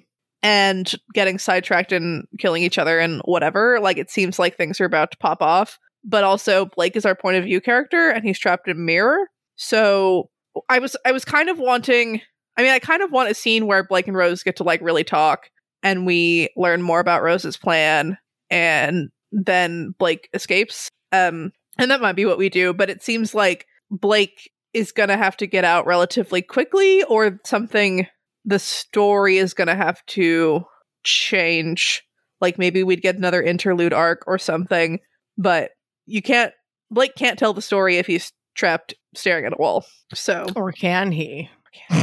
[0.43, 3.81] and getting sidetracked and killing each other and whatever.
[3.81, 5.79] Like it seems like things are about to pop off.
[6.05, 9.29] But also Blake is our point of view character and he's trapped in a mirror.
[9.57, 10.31] So
[10.69, 12.21] I was I was kind of wanting
[12.57, 14.81] I mean I kind of want a scene where Blake and Rose get to like
[14.83, 15.51] really talk
[15.83, 18.19] and we learn more about Rose's plan
[18.51, 20.91] and then Blake escapes.
[21.13, 25.11] Um and that might be what we do, but it seems like Blake is going
[25.11, 28.07] to have to get out relatively quickly or something
[28.47, 30.65] the story is going to have to
[31.03, 32.03] change.
[32.41, 35.01] Like maybe we'd get another interlude arc or something,
[35.37, 35.73] but
[36.07, 36.55] you can't
[36.91, 39.85] Blake can't tell the story if he's trapped staring at a wall.
[40.15, 41.51] So Or can he?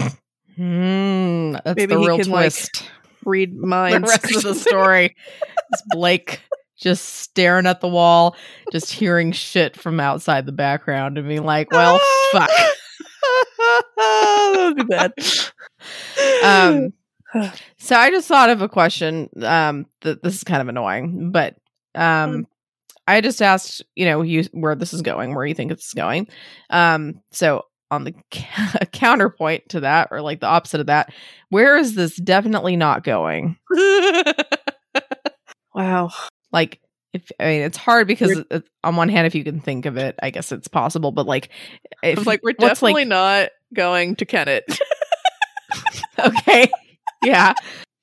[0.55, 2.87] Hmm, that's Maybe the he real can, like, twist.
[3.25, 4.09] Read the minds.
[4.09, 5.15] rest of the story
[5.73, 6.41] is Blake
[6.77, 8.35] just staring at the wall,
[8.71, 11.99] just hearing shit from outside the background and being like, well,
[12.31, 12.49] fuck.
[13.97, 15.13] that would be bad.
[16.43, 16.93] Um,
[17.77, 19.29] so I just thought of a question.
[19.41, 21.55] Um, that this is kind of annoying, but
[21.95, 22.47] um,
[23.07, 26.27] I just asked, you know, you where this is going, where you think it's going.
[26.69, 27.63] Um, so
[27.93, 28.45] on the c-
[28.91, 31.13] counterpoint to that, or like the opposite of that,
[31.49, 33.57] where is this definitely not going?
[35.73, 36.11] wow.
[36.51, 36.79] like
[37.13, 38.43] if I mean it's hard because
[38.83, 41.49] on one hand if you can think of it I guess it's possible but like
[42.01, 44.65] if It's like we're what's, like- definitely not going to Kennet.
[46.19, 46.69] okay
[47.23, 47.53] yeah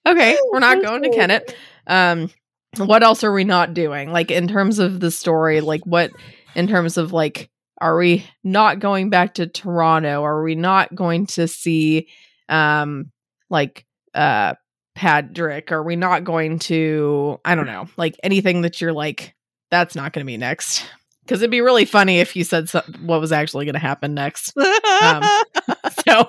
[0.06, 1.54] okay we're not going to Kennet
[1.86, 2.30] um
[2.76, 6.10] what else are we not doing like in terms of the story like what
[6.54, 7.50] in terms of like
[7.80, 10.22] are we not going back to Toronto?
[10.22, 12.08] Are we not going to see
[12.48, 13.10] um
[13.48, 14.54] like uh
[14.94, 15.72] Patrick?
[15.72, 19.34] Are we not going to I don't know like anything that you're like
[19.70, 20.84] that's not going to be next.
[21.22, 24.14] Because it'd be really funny if you said some- what was actually going to happen
[24.14, 24.52] next.
[25.02, 25.22] Um,
[26.06, 26.28] so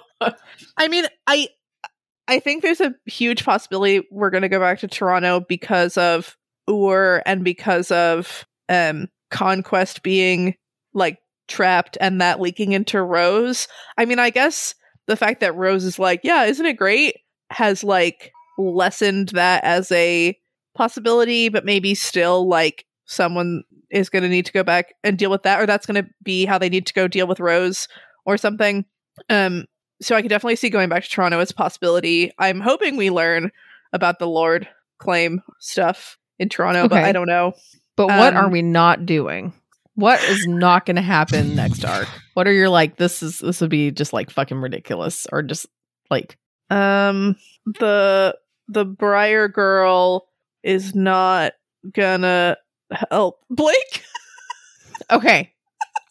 [0.78, 1.50] I mean, I
[2.30, 6.38] I think there's a huge possibility we're going to go back to Toronto because of
[6.70, 10.56] Ur and because of um Conquest being
[10.94, 11.18] like
[11.52, 13.68] trapped and that leaking into Rose.
[13.98, 14.74] I mean, I guess
[15.08, 17.18] the fact that Rose is like, "Yeah, isn't it great?"
[17.52, 20.38] has like lessened that as a
[20.74, 25.30] possibility, but maybe still like someone is going to need to go back and deal
[25.30, 27.88] with that or that's going to be how they need to go deal with Rose
[28.26, 28.86] or something.
[29.30, 29.66] Um
[30.02, 32.32] so I could definitely see going back to Toronto as a possibility.
[32.40, 33.52] I'm hoping we learn
[33.94, 37.54] about the Lord claim stuff in Toronto, but I don't know.
[37.98, 39.54] but what are Um, we not doing
[40.02, 43.62] what is not going to happen next arc what are your like this is this
[43.62, 45.68] would be just like fucking ridiculous or just
[46.10, 46.38] like
[46.70, 47.36] Um
[47.66, 48.36] the
[48.68, 50.28] the Briar girl
[50.64, 51.54] is not
[51.94, 52.58] gonna
[53.10, 54.04] help Blake.
[55.12, 55.52] okay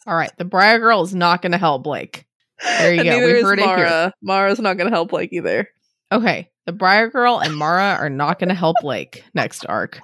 [0.07, 2.25] all right the briar girl is not going to help blake
[2.79, 3.17] There you And go.
[3.25, 3.77] We is heard it here.
[3.77, 4.13] Mara.
[4.21, 5.67] Mara's not gonna help Blake either.
[6.11, 9.99] okay the briar girl and mara are not going to help blake next arc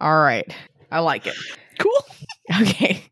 [0.00, 0.54] all right
[0.90, 1.34] i like it
[1.78, 2.04] Cool.
[2.60, 3.02] Okay.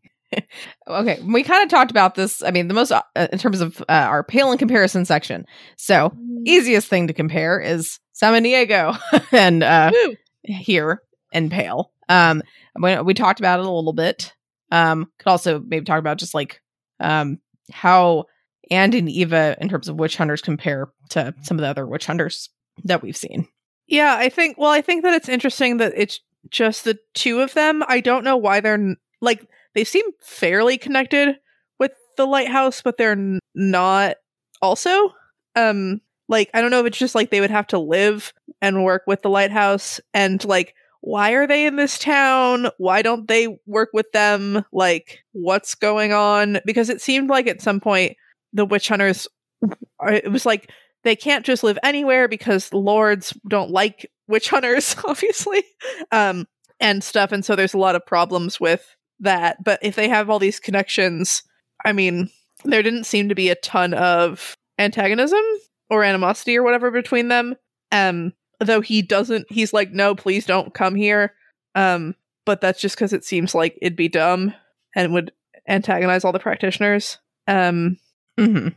[0.87, 1.19] okay.
[1.25, 2.41] We kind of talked about this.
[2.41, 5.45] I mean, the most uh, in terms of uh, our pale in comparison section.
[5.75, 6.15] So,
[6.45, 8.97] easiest thing to compare is Samaniego
[9.33, 10.15] and uh, Woo.
[10.43, 11.01] here
[11.33, 11.91] and pale.
[12.07, 12.43] Um,
[12.81, 14.33] we, we talked about it a little bit.
[14.71, 16.61] Um, could also maybe talk about just like
[17.01, 17.39] um
[17.73, 18.25] how
[18.69, 22.05] and and Eva in terms of witch hunters compare to some of the other witch
[22.05, 22.49] hunters
[22.85, 23.47] that we've seen.
[23.87, 24.57] Yeah, I think.
[24.57, 27.83] Well, I think that it's interesting that it's just the two of them.
[27.87, 31.35] I don't know why they're like they seem fairly connected
[31.79, 34.17] with the lighthouse, but they're n- not.
[34.61, 35.13] Also,
[35.55, 38.83] um, like I don't know if it's just like they would have to live and
[38.83, 42.67] work with the lighthouse, and like why are they in this town?
[42.77, 44.63] Why don't they work with them?
[44.71, 46.59] Like what's going on?
[46.65, 48.15] Because it seemed like at some point
[48.53, 49.27] the witch hunters.
[50.03, 50.71] It was like
[51.03, 55.63] they can't just live anywhere because lords don't like witch hunters obviously
[56.11, 56.47] um
[56.79, 60.29] and stuff and so there's a lot of problems with that but if they have
[60.29, 61.43] all these connections
[61.85, 62.29] i mean
[62.63, 65.41] there didn't seem to be a ton of antagonism
[65.89, 67.55] or animosity or whatever between them.
[67.91, 71.33] Um though he doesn't he's like no please don't come here.
[71.75, 72.15] Um
[72.45, 74.53] but that's just because it seems like it'd be dumb
[74.95, 75.31] and would
[75.67, 77.17] antagonize all the practitioners.
[77.47, 77.97] Um
[78.37, 78.69] hmm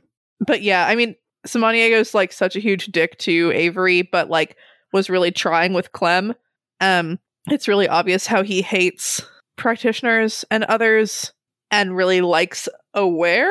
[0.44, 1.14] but yeah i mean
[1.46, 4.56] Samaniego's like such a huge dick to Avery, but like
[4.94, 6.34] was really trying with Clem.
[6.80, 7.18] Um,
[7.48, 9.20] it's really obvious how he hates
[9.56, 11.32] practitioners and others
[11.70, 13.50] and really likes aware.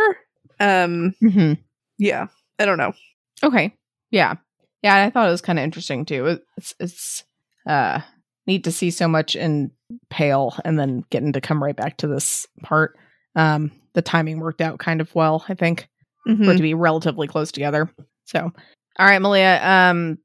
[0.60, 1.54] Um, hmm
[1.98, 2.28] yeah,
[2.60, 2.94] I don't know.
[3.44, 3.74] Okay.
[4.12, 4.36] Yeah.
[4.82, 6.40] Yeah, I thought it was kind of interesting too.
[6.58, 7.24] It's it's
[7.68, 8.02] uh
[8.48, 9.72] neat to see so much in
[10.10, 12.98] Pale and then getting to come right back to this part.
[13.36, 15.88] Um the timing worked out kind of well, I think,
[16.26, 16.58] for it Mhm.
[16.58, 17.90] to be relatively close together.
[18.26, 18.52] So,
[19.00, 20.18] all right, Malia, um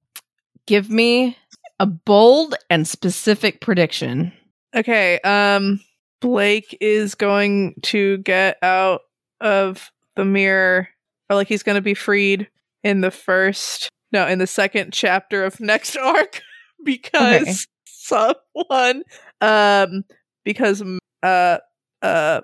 [0.66, 1.36] give me
[1.80, 4.32] a bold and specific prediction.
[4.74, 5.80] Okay, um,
[6.20, 9.02] Blake is going to get out
[9.40, 10.88] of the mirror,
[11.30, 12.48] or like he's going to be freed
[12.82, 16.42] in the first, no, in the second chapter of next arc
[16.84, 19.02] because someone,
[19.40, 20.04] um,
[20.44, 20.82] because
[21.22, 21.58] uh,
[22.02, 22.40] uh,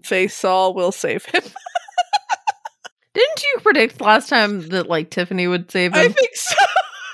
[0.00, 1.42] Faisal will save him.
[3.14, 5.98] Didn't you predict last time that like Tiffany would save him?
[5.98, 6.54] I think so.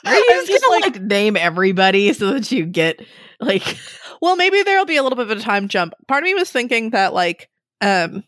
[0.05, 3.01] Are you I'm just gonna like, name everybody so that you get
[3.41, 3.77] like
[4.21, 5.93] Well, maybe there'll be a little bit of a time jump.
[6.09, 7.49] Part of me was thinking that like
[7.81, 8.25] um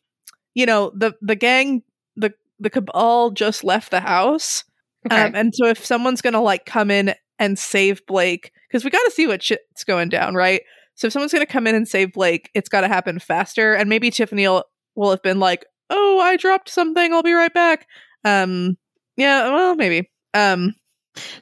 [0.54, 1.82] you know, the the gang
[2.16, 4.64] the the cabal just left the house.
[5.10, 8.90] Um and so if someone's going to like come in and save Blake cuz we
[8.90, 10.62] got to see what shit's going down, right?
[10.94, 13.74] So if someone's going to come in and save Blake, it's got to happen faster
[13.74, 14.64] and maybe Tiffany will,
[14.94, 17.12] will have been like, "Oh, I dropped something.
[17.12, 17.86] I'll be right back."
[18.24, 18.76] Um
[19.16, 20.10] yeah, well, maybe.
[20.34, 20.74] Um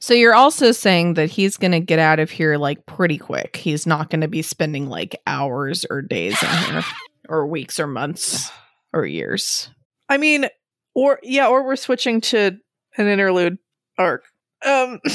[0.00, 3.56] So you're also saying that he's going to get out of here like pretty quick.
[3.56, 6.84] He's not going to be spending like hours or days in here
[7.28, 8.50] or weeks or months
[8.92, 9.68] or years.
[10.08, 10.46] I mean,
[10.94, 12.56] or yeah, or we're switching to
[12.96, 13.58] an interlude
[13.98, 14.24] arc.
[14.64, 15.00] Um,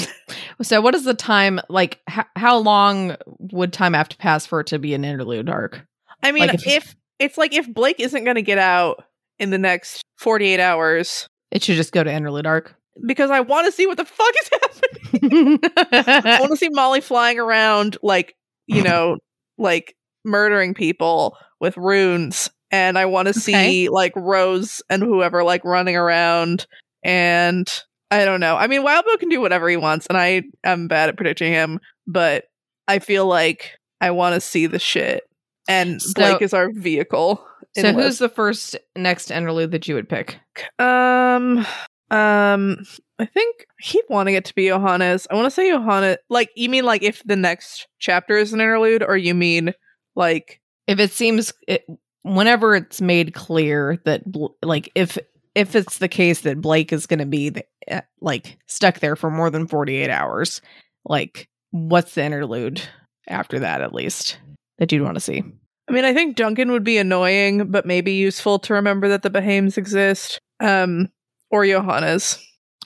[0.62, 4.60] So what is the time like h- how long would time have to pass for
[4.60, 5.86] it to be an interlude arc?
[6.22, 9.04] I mean, Like if, if- it's like if Blake isn't going to get out
[9.38, 12.74] in the next forty-eight hours, It should just go to interlude arc.
[13.06, 14.50] Because I want to see what the fuck is
[15.12, 15.58] happening.
[15.74, 18.34] I want to see Molly flying around, like
[18.66, 19.16] you know,
[19.58, 25.64] like murdering people with runes, and I want to see like Rose and whoever like
[25.64, 26.66] running around,
[27.02, 27.68] and
[28.10, 28.56] I don't know.
[28.56, 31.80] I mean, Wildbow can do whatever he wants, and I am bad at predicting him,
[32.06, 32.44] but
[32.88, 35.22] I feel like I want to see the shit,
[35.68, 37.44] and So- Blake is our vehicle.
[37.76, 40.38] so who's the first next interlude that you would pick?
[40.78, 41.64] Um,
[42.10, 42.84] um,
[43.18, 45.26] I think I keep wanting it to be Johannes.
[45.30, 46.18] I want to say Johannes.
[46.28, 49.74] Like, you mean like if the next chapter is an interlude, or you mean
[50.16, 51.84] like if it seems it,
[52.22, 54.22] whenever it's made clear that
[54.62, 55.18] like if
[55.54, 59.16] if it's the case that Blake is going to be the, uh, like stuck there
[59.16, 60.60] for more than 48 hours
[61.04, 62.82] like what's the interlude
[63.28, 64.38] after that at least
[64.78, 65.42] that you'd want to see
[65.88, 69.30] I mean, I think Duncan would be annoying, but maybe useful to remember that the
[69.30, 70.38] Behaims exist.
[70.60, 71.08] Um,
[71.50, 72.38] or Johannes.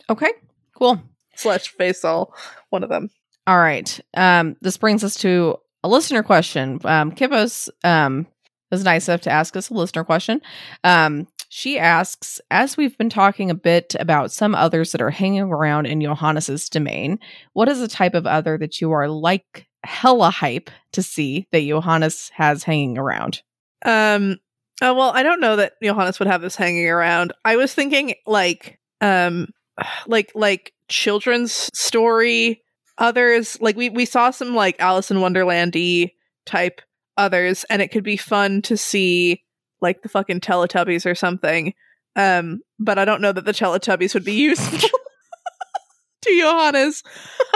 [0.09, 0.31] Okay
[0.77, 1.01] cool.
[1.37, 2.33] Slash Faisal,
[2.71, 3.11] one of them.
[3.47, 6.81] all right um this brings us to a listener question.
[6.85, 8.27] Um Kippos um
[8.71, 10.41] was nice enough to ask us a listener question.
[10.83, 15.43] Um she asks as we've been talking a bit about some others that are hanging
[15.43, 17.19] around in johannes's domain
[17.53, 21.63] what is the type of other that you are like hella hype to see that
[21.63, 23.43] johannes has hanging around?
[23.85, 24.39] Um,
[24.83, 27.33] oh, well, I don't know that Johannes would have this hanging around.
[27.45, 29.49] I was thinking like, um,
[30.07, 32.63] like like children's story
[32.99, 33.61] others.
[33.61, 36.13] Like we we saw some like Alice in Wonderlandy
[36.47, 36.81] type
[37.17, 39.43] others, and it could be fun to see
[39.81, 41.75] like the fucking Teletubbies or something.
[42.17, 44.79] Um, but I don't know that the Teletubbies would be useful
[46.23, 47.03] to Johannes.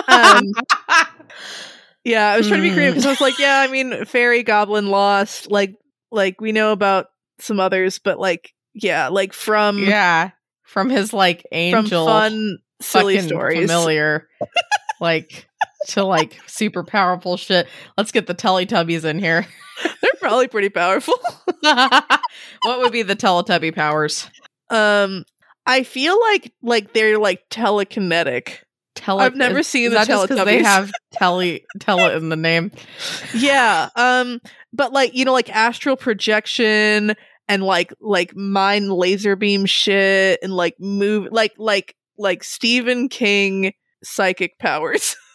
[0.08, 0.42] Um,
[2.04, 4.42] yeah, I was trying to be creative because I was like, yeah, I mean, fairy,
[4.42, 5.50] goblin, lost.
[5.50, 5.74] Like,
[6.10, 7.06] like we know about
[7.40, 10.30] some others, but like, yeah, like from yeah
[10.62, 13.60] from his like from angel fun, silly stories.
[13.70, 14.28] familiar
[15.00, 15.48] like
[15.86, 19.46] to like super powerful shit let's get the teletubbies in here
[20.02, 21.14] They're probably pretty powerful.
[21.60, 24.28] what would be the teletubby powers
[24.70, 25.24] um,
[25.66, 28.56] I feel like like they're like telekinetic.
[28.94, 32.72] Tele- I've never seen the 'cause they have tele tele in the name
[33.34, 34.40] yeah, um,
[34.72, 37.14] but like you know, like astral projection
[37.48, 43.72] and like like mind laser beam shit and like move like like like Stephen King
[44.04, 45.16] psychic powers.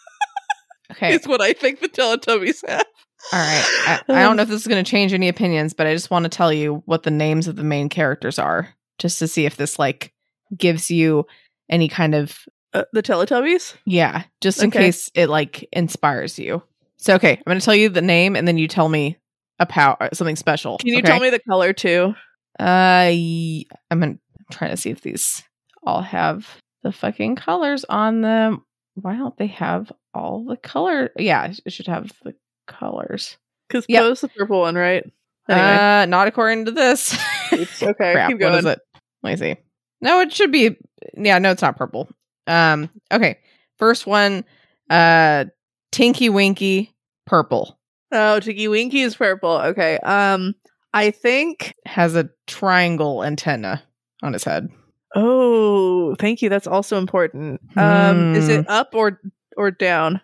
[0.90, 1.14] Okay.
[1.14, 2.84] Is what I think the Teletubbies have.
[3.32, 3.64] All right.
[3.86, 6.10] I, I don't know if this is going to change any opinions, but I just
[6.10, 8.68] want to tell you what the names of the main characters are,
[8.98, 10.12] just to see if this like
[10.56, 11.26] gives you
[11.70, 12.38] any kind of
[12.74, 13.74] Uh, the Teletubbies?
[13.86, 14.78] yeah, just in Okay.
[14.80, 16.62] case it like inspires you.
[16.98, 19.16] So okay, I'm going to tell you the name, and then you tell me
[19.58, 20.78] a power something special.
[20.78, 21.06] Can you okay?
[21.06, 22.14] tell me the color too?
[22.58, 24.18] Uh, I'm gonna
[24.50, 25.42] try to see if these
[25.82, 26.48] all have
[26.82, 28.64] the fucking colors on them.
[28.94, 31.10] Why don't they have all the color?
[31.18, 32.34] Yeah, it should have the
[32.66, 33.36] colors.
[33.68, 34.02] Because Yep.
[34.02, 35.04] Po's the purple one, right?
[35.48, 35.66] Anyway.
[35.66, 37.18] Uh, not according to this.
[37.52, 38.78] Oops, okay, Crap, keep what is it?
[39.22, 39.60] Let me see.
[40.00, 40.76] No, it should be.
[41.16, 42.08] Yeah, no, it's not purple.
[42.46, 43.38] Um, okay.
[43.78, 44.44] First one,
[44.90, 45.46] uh,
[45.90, 46.94] Tinky Winky,
[47.26, 47.78] purple
[48.14, 49.50] Oh, Tinky Winky is purple.
[49.50, 49.98] Okay.
[49.98, 50.54] Um,
[50.92, 51.74] I think.
[51.86, 53.82] has a triangle antenna
[54.22, 54.68] on his head.
[55.16, 56.48] Oh, thank you.
[56.48, 57.60] That's also important.
[57.76, 58.50] Um, is Hmm.
[58.52, 59.20] it up or
[59.56, 60.20] or down?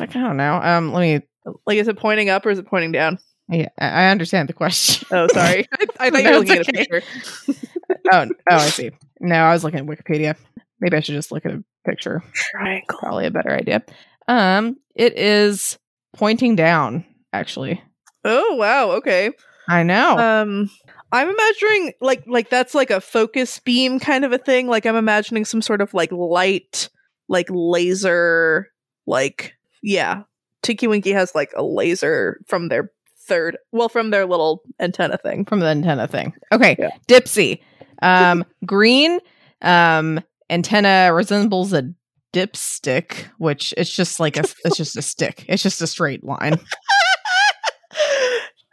[0.00, 0.54] I don't know.
[0.62, 1.20] Um, let me.
[1.66, 3.18] Like, is it pointing up or is it pointing down?
[3.48, 5.06] Yeah, I understand the question.
[5.10, 5.66] Oh, sorry.
[5.72, 7.02] I, I thought you were looking it's at a picture.
[8.12, 8.90] oh, oh, I see.
[9.20, 10.36] No, I was looking at Wikipedia.
[10.80, 12.22] Maybe I should just look at a picture.
[12.32, 12.98] Triangle.
[12.98, 13.82] Probably a better idea.
[14.28, 15.78] Um, it is
[16.16, 17.04] pointing down.
[17.34, 17.82] Actually,
[18.24, 18.92] Oh wow.
[18.92, 19.32] Okay.
[19.68, 20.16] I know.
[20.18, 20.70] Um,
[21.10, 24.68] I'm imagining like like that's like a focus beam kind of a thing.
[24.68, 26.88] Like I'm imagining some sort of like light,
[27.28, 28.68] like laser,
[29.06, 30.22] like yeah.
[30.62, 32.90] Tinky Winky has like a laser from their
[33.26, 35.44] third, well, from their little antenna thing.
[35.44, 36.32] from the antenna thing.
[36.52, 36.90] Okay, Yeah.
[37.08, 37.60] Dipsy.
[38.00, 39.18] Um, green
[39.60, 41.90] um, antenna resembles a
[42.32, 45.44] dipstick, which it's just like a it's just a stick.
[45.48, 46.58] It's just a straight line.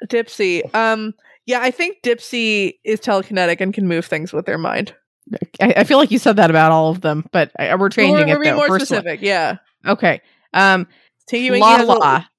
[0.08, 0.74] Dipsy.
[0.74, 1.14] Um,
[1.46, 4.94] yeah, I think Dipsy is telekinetic and can move things with their mind.
[5.62, 8.14] I, I feel like you said that about all of them, but I, we're changing
[8.14, 8.58] we're, it we're being though.
[8.58, 9.02] more First one.
[9.02, 9.22] specific.
[9.22, 9.58] Yeah.
[9.86, 10.22] Okay.
[10.54, 10.88] Um,
[11.28, 12.30] Tinky Winky has a- Lala.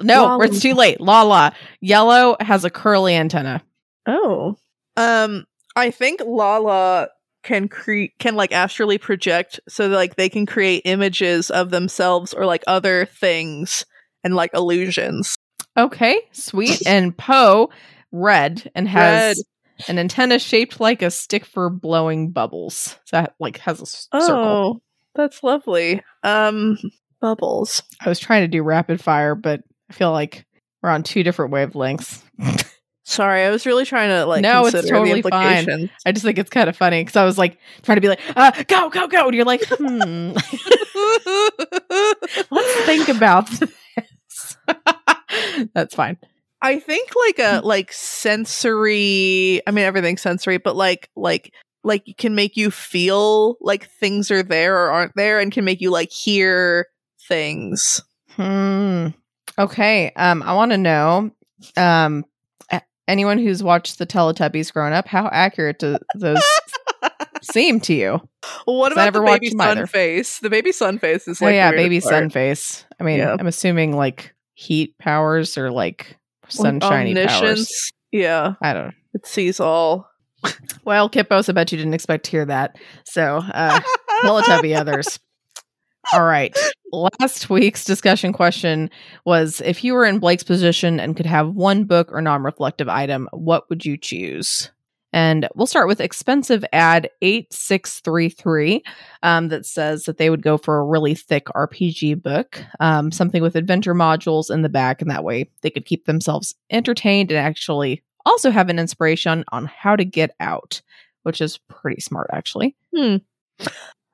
[0.00, 0.44] No, Lala.
[0.46, 1.00] it's too late.
[1.00, 1.50] La La.
[1.80, 3.62] Yellow has a curly antenna.
[4.06, 4.56] Oh.
[4.96, 5.44] Um
[5.76, 7.06] I think La La
[7.42, 12.32] can create can like astrally project so that, like they can create images of themselves
[12.32, 13.84] or like other things
[14.24, 15.36] and like illusions.
[15.76, 16.82] Okay, sweet.
[16.86, 17.70] and Po,
[18.12, 19.44] red and has
[19.78, 19.88] Red.
[19.88, 22.96] an antenna shaped like a stick for blowing bubbles.
[23.04, 24.12] So that like has a circle.
[24.20, 24.80] Oh,
[25.14, 26.02] that's lovely.
[26.22, 26.78] Um
[27.20, 27.82] bubbles.
[28.00, 30.46] I was trying to do rapid fire, but I feel like
[30.82, 32.22] we're on two different wavelengths.
[33.04, 35.90] Sorry, I was really trying to like No, it's totally the fine.
[36.06, 38.20] I just think it's kind of funny because I was like trying to be like,
[38.36, 39.26] uh, go, go, go.
[39.26, 40.32] And you're like, hmm,
[42.50, 43.72] let's think about this.
[45.74, 46.18] That's fine.
[46.62, 52.34] I think like a like sensory I mean everything's sensory, but like like like can
[52.34, 56.12] make you feel like things are there or aren't there and can make you like
[56.12, 56.86] hear
[57.28, 58.02] things.
[58.32, 59.08] Hmm.
[59.58, 60.12] Okay.
[60.16, 61.30] Um, I want to know,
[61.76, 62.24] um,
[63.08, 66.42] anyone who's watched the Teletubbies growing up, how accurate do those
[67.42, 68.20] seem to you?
[68.66, 69.56] Well, what about the baby either.
[69.56, 70.38] sun face?
[70.38, 72.84] The baby sun face is oh like yeah, the baby sun face.
[72.98, 73.36] I mean, Yeah.
[73.38, 77.90] I'm assuming like heat powers or like sunshiny powers.
[78.12, 78.92] Yeah, I don't know.
[79.14, 80.08] it sees all.
[80.84, 82.76] Well, Kippos, I bet you didn't expect to hear that.
[83.04, 83.80] So, uh,
[84.22, 85.20] Teletubby others.
[86.14, 86.56] All right.
[86.90, 88.88] Last week's discussion question
[89.26, 92.88] was if you were in Blake's position and could have one book or non reflective
[92.88, 94.70] item, what would you choose?
[95.12, 98.82] And we'll start with expensive ad 8633
[99.22, 103.42] um, that says that they would go for a really thick RPG book, um, something
[103.42, 105.02] with adventure modules in the back.
[105.02, 109.66] And that way they could keep themselves entertained and actually also have an inspiration on
[109.66, 110.80] how to get out,
[111.22, 112.76] which is pretty smart, actually.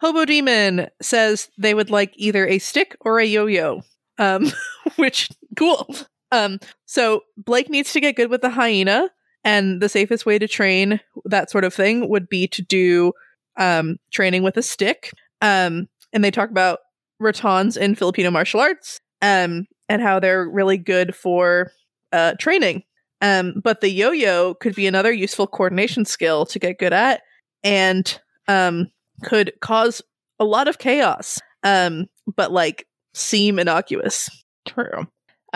[0.01, 3.83] Hobo Demon says they would like either a stick or a yo-yo.
[4.19, 4.51] Um,
[4.97, 5.95] which cool.
[6.33, 9.11] Um, so Blake needs to get good with the hyena,
[9.47, 13.13] and the safest way to train that sort of thing would be to do
[13.57, 15.13] um training with a stick.
[15.41, 16.81] Um, and they talk about
[17.19, 21.73] rattans in Filipino martial arts, um, and how they're really good for
[22.13, 22.83] uh training.
[23.23, 27.23] Um, but the yo-yo could be another useful coordination skill to get good at,
[27.65, 28.89] and um
[29.23, 30.03] could cause
[30.39, 32.05] a lot of chaos um
[32.37, 34.29] but like seem innocuous
[34.67, 35.07] True.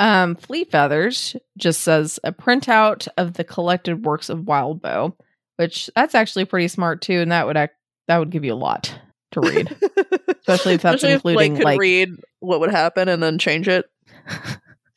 [0.00, 5.14] Um, Fleet Feathers just says a printout of the collected works of Wildbow,
[5.56, 7.74] which that's actually pretty smart too, and that would act
[8.08, 8.92] that would give you a lot
[9.32, 9.68] to read,
[10.40, 11.78] especially if that's Especially if including could like.
[11.78, 12.08] read
[12.40, 13.88] what would happen and then change it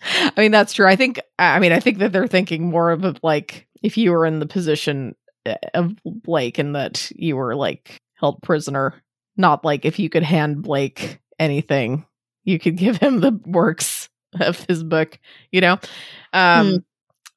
[0.01, 0.87] I mean, that's true.
[0.87, 1.19] I think.
[1.39, 4.39] I mean, I think that they're thinking more of a, like if you were in
[4.39, 5.15] the position
[5.45, 9.01] uh, of Blake and that you were like held prisoner,
[9.37, 12.05] not like if you could hand Blake anything
[12.43, 14.09] you could give him the works
[14.39, 15.19] of his book,
[15.51, 15.73] you know?
[16.33, 16.83] Um, mm.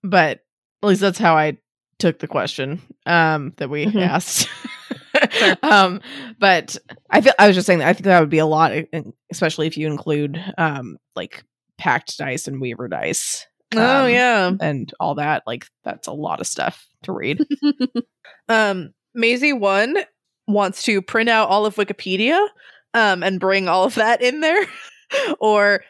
[0.02, 0.44] But
[0.82, 1.58] at least that's how I
[1.98, 3.98] took the question um, that we mm-hmm.
[3.98, 4.48] asked.
[5.62, 6.00] um,
[6.38, 6.76] but
[7.10, 8.72] I feel I was just saying that I think that would be a lot,
[9.30, 11.42] especially if you include um, like
[11.78, 13.46] Pact dice and weaver dice.
[13.74, 15.42] Oh, um, oh yeah, and all that.
[15.46, 17.44] Like that's a lot of stuff to read.
[18.48, 19.96] um, Maisie one
[20.46, 22.46] wants to print out all of Wikipedia
[22.94, 24.66] um, and bring all of that in there,
[25.40, 25.82] or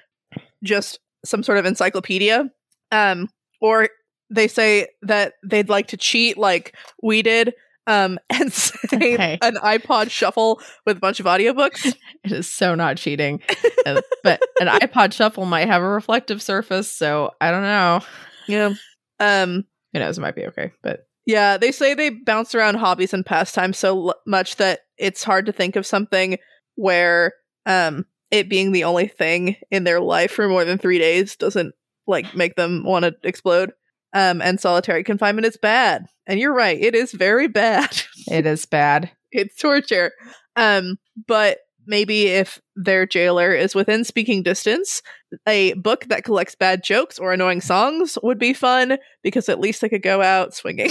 [0.63, 2.51] just some sort of encyclopedia.
[2.93, 3.29] Um,
[3.61, 3.89] or
[4.31, 7.55] they say that they'd like to cheat like we did
[7.87, 8.79] um, and say
[9.15, 9.39] okay.
[9.43, 11.95] an iPod shuffle with a bunch of audiobooks.
[12.25, 13.41] It is so not cheating.
[13.87, 18.01] Uh, but an iPod shuffle might have a reflective surface, so I don't know.
[18.49, 18.75] Yeah.
[19.21, 23.15] Um who knows, it might be okay, but yeah, they say they bounce around hobbies
[23.15, 26.39] and pastimes so l- much that it's hard to think of something
[26.75, 27.35] where
[27.65, 31.75] um it being the only thing in their life for more than 3 days doesn't
[32.07, 33.73] like make them want to explode.
[34.13, 36.07] Um and solitary confinement is bad.
[36.27, 38.03] And you're right, it is very bad.
[38.29, 39.11] it is bad.
[39.33, 40.13] it's torture.
[40.57, 45.03] Um, but maybe if their jailer is within speaking distance,
[45.47, 49.81] a book that collects bad jokes or annoying songs would be fun because at least
[49.83, 50.91] they could go out swinging.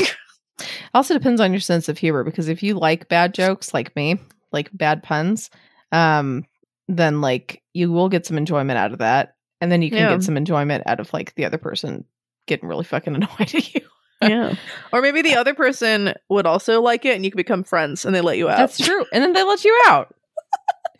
[0.93, 4.19] also depends on your sense of humor because if you like bad jokes like me,
[4.51, 5.49] like bad puns,
[5.91, 6.45] um,
[6.87, 9.35] then like you will get some enjoyment out of that.
[9.61, 10.09] And then you can yeah.
[10.09, 12.05] get some enjoyment out of like the other person
[12.47, 13.81] getting really fucking annoyed at you
[14.21, 14.55] yeah.
[14.93, 18.15] Or maybe the other person would also like it and you can become friends and
[18.15, 18.57] they let you out.
[18.57, 19.05] That's true.
[19.11, 20.13] And then they let you out.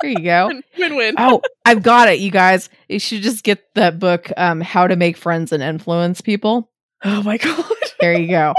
[0.02, 0.50] There you go.
[0.78, 1.16] Win win.
[1.18, 2.70] Oh, I've got it, you guys.
[2.90, 6.70] You should just get that book, um, How to Make Friends and Influence People.
[7.06, 7.64] Oh my god.
[8.02, 8.54] There you go.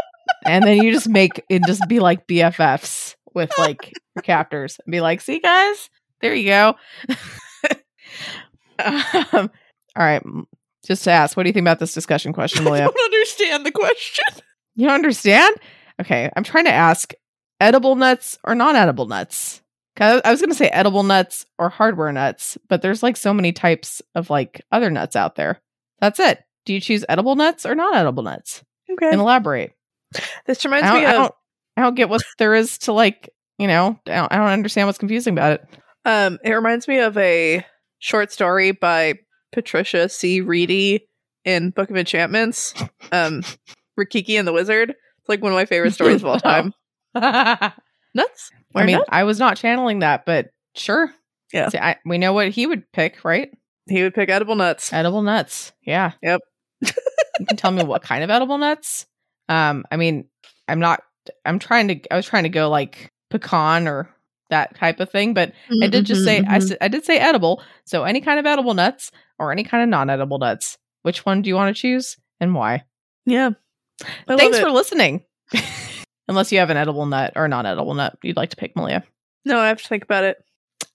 [0.46, 4.90] and then you just make it just be like BFFs with like your captors and
[4.90, 5.90] be like, see guys,
[6.20, 6.76] there you go.
[8.78, 9.50] um,
[9.96, 10.22] all right.
[10.86, 12.84] Just to ask, what do you think about this discussion question, Malia?
[12.84, 14.24] I don't understand the question.
[14.78, 15.56] You don't understand?
[16.02, 17.14] Okay, I'm trying to ask
[17.60, 19.62] edible nuts or non edible nuts.
[19.98, 23.52] I was going to say edible nuts or hardware nuts, but there's like so many
[23.52, 25.62] types of like other nuts out there.
[25.98, 26.40] That's it.
[26.66, 28.62] Do you choose edible nuts or non edible nuts?
[28.90, 29.08] Okay.
[29.10, 29.72] And elaborate.
[30.44, 31.08] This reminds me of.
[31.08, 31.34] I don't,
[31.78, 34.88] I don't get what there is to like, you know, I don't, I don't understand
[34.88, 35.66] what's confusing about it.
[36.06, 37.66] Um, it reminds me of a
[37.98, 39.18] short story by
[39.52, 40.40] Patricia C.
[40.40, 41.02] Wrede
[41.44, 42.74] in Book of Enchantments.
[43.10, 43.42] Um,
[43.98, 44.90] Rikiki and the Wizard.
[44.90, 46.72] It's like one of my favorite stories of all time.
[47.14, 48.50] Nuts.
[48.70, 49.08] Why I mean, nuts?
[49.10, 51.12] I was not channeling that, but sure.
[51.52, 51.70] Yeah.
[51.70, 53.50] See, I, we know what he would pick, right?
[53.88, 54.92] He would pick edible nuts.
[54.92, 55.72] Edible nuts.
[55.82, 56.12] Yeah.
[56.22, 56.40] Yep.
[56.82, 59.06] you can tell me what kind of edible nuts.
[59.48, 60.28] Um, I mean,
[60.68, 61.02] I'm not.
[61.44, 62.12] I'm trying to.
[62.12, 64.08] I was trying to go like pecan or
[64.50, 66.50] that type of thing, but mm-hmm, I did just say mm-hmm.
[66.50, 66.74] I, mm-hmm.
[66.80, 67.62] I did say edible.
[67.84, 70.78] So any kind of edible nuts or any kind of non-edible nuts.
[71.02, 72.84] Which one do you want to choose and why?
[73.24, 73.50] Yeah.
[74.28, 75.24] I Thanks for listening.
[76.28, 79.04] Unless you have an edible nut or non edible nut you'd like to pick, Malia.
[79.44, 80.38] No, I have to think about it.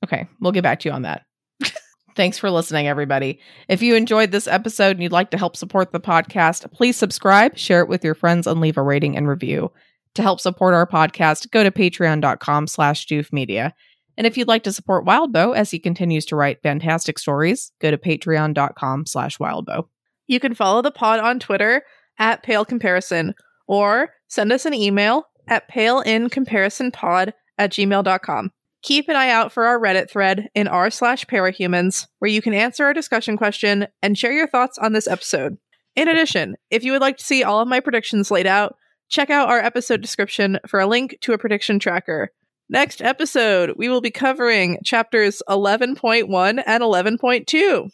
[0.03, 1.23] Okay, we'll get back to you on that.
[2.15, 3.39] Thanks for listening, everybody.
[3.69, 7.57] If you enjoyed this episode and you'd like to help support the podcast, please subscribe,
[7.57, 9.71] share it with your friends, and leave a rating and review.
[10.15, 13.73] To help support our podcast, go to patreon.com slash media.
[14.17, 17.91] And if you'd like to support Wildbow as he continues to write fantastic stories, go
[17.91, 19.87] to patreon.com slash wildbow.
[20.27, 21.83] You can follow the pod on Twitter
[22.19, 23.33] at Pale Comparison
[23.67, 28.51] or send us an email at paleincomparisonpod at gmail.com.
[28.83, 32.53] Keep an eye out for our Reddit thread in r slash parahumans, where you can
[32.53, 35.57] answer our discussion question and share your thoughts on this episode.
[35.95, 38.75] In addition, if you would like to see all of my predictions laid out,
[39.11, 42.31] check out our episode description for a link to a prediction tracker.
[42.69, 47.89] Next episode, we will be covering chapters 11.1 and 11.2.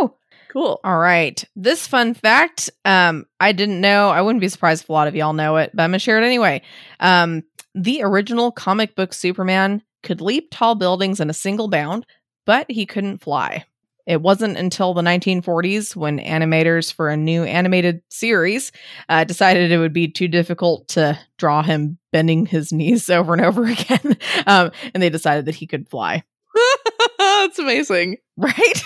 [0.00, 0.14] Woo!
[0.48, 0.80] Cool.
[0.82, 1.44] All right.
[1.54, 4.10] This fun fact, um, I didn't know.
[4.10, 6.20] I wouldn't be surprised if a lot of y'all know it, but I'm gonna share
[6.20, 6.62] it anyway.
[6.98, 7.44] Um,
[7.74, 12.06] the original comic book Superman could leap tall buildings in a single bound,
[12.44, 13.64] but he couldn't fly.
[14.06, 18.70] It wasn't until the 1940s when animators for a new animated series
[19.08, 23.44] uh, decided it would be too difficult to draw him bending his knees over and
[23.44, 24.16] over again,
[24.46, 26.22] um, and they decided that he could fly.
[27.18, 28.82] That's amazing, right?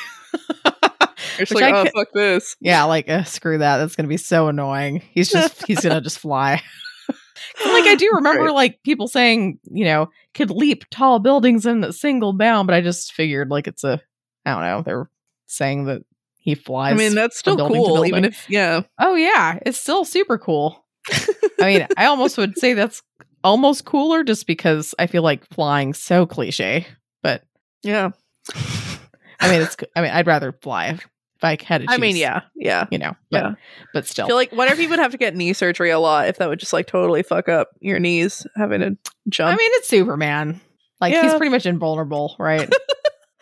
[1.39, 2.57] It's like, oh, fuck this.
[2.61, 3.79] Yeah, like, uh, screw that.
[3.79, 5.03] That's going to be so annoying.
[5.13, 6.63] He's just, he's going to just fly.
[7.09, 8.55] like, I do remember, right.
[8.55, 12.81] like, people saying, you know, could leap tall buildings in a single bound, but I
[12.81, 14.01] just figured, like, it's a,
[14.45, 15.11] I don't know, they're
[15.47, 16.03] saying that
[16.39, 16.95] he flies.
[16.95, 18.83] I mean, that's still cool, even if, yeah.
[18.99, 19.59] Oh, yeah.
[19.67, 20.85] It's still super cool.
[21.61, 23.03] I mean, I almost would say that's
[23.45, 26.87] almost cooler just because I feel like flying so cliche,
[27.23, 27.43] but
[27.83, 28.11] yeah.
[29.41, 29.77] I mean, it's.
[29.97, 31.07] I mean, I'd rather fly if,
[31.43, 31.87] I had to.
[31.87, 33.55] Choose, I mean, yeah, yeah, you know, but, yeah.
[33.95, 36.29] but I still, feel like whenever you would have to get knee surgery a lot,
[36.29, 38.99] if that would just like totally fuck up your knees having to
[39.29, 39.49] jump.
[39.49, 40.61] I mean, it's Superman.
[41.01, 42.71] Like he's pretty much invulnerable, right?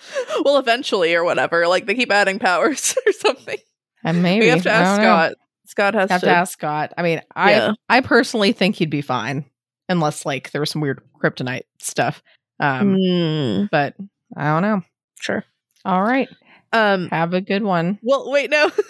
[0.44, 1.66] well, eventually or whatever.
[1.68, 3.58] Like they keep adding powers or something.
[4.04, 5.10] and maybe we have to ask don't know.
[5.12, 5.32] Scott.
[5.66, 6.26] Scott has Have to.
[6.26, 6.94] to ask Scott.
[6.96, 7.72] I mean, I Yeah.
[7.88, 9.44] I personally think he'd be fine,
[9.88, 12.22] unless like there was some weird kryptonite stuff.
[12.58, 13.94] Um, Mm, but
[14.36, 14.82] I don't know.
[15.20, 15.44] sure.
[15.84, 16.28] All right,
[16.72, 17.08] Um.
[17.10, 17.98] have a good one.
[18.02, 18.70] Well, wait, no.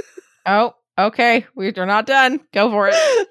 [0.47, 2.40] Oh, okay, we're not done.
[2.55, 3.28] Go for it.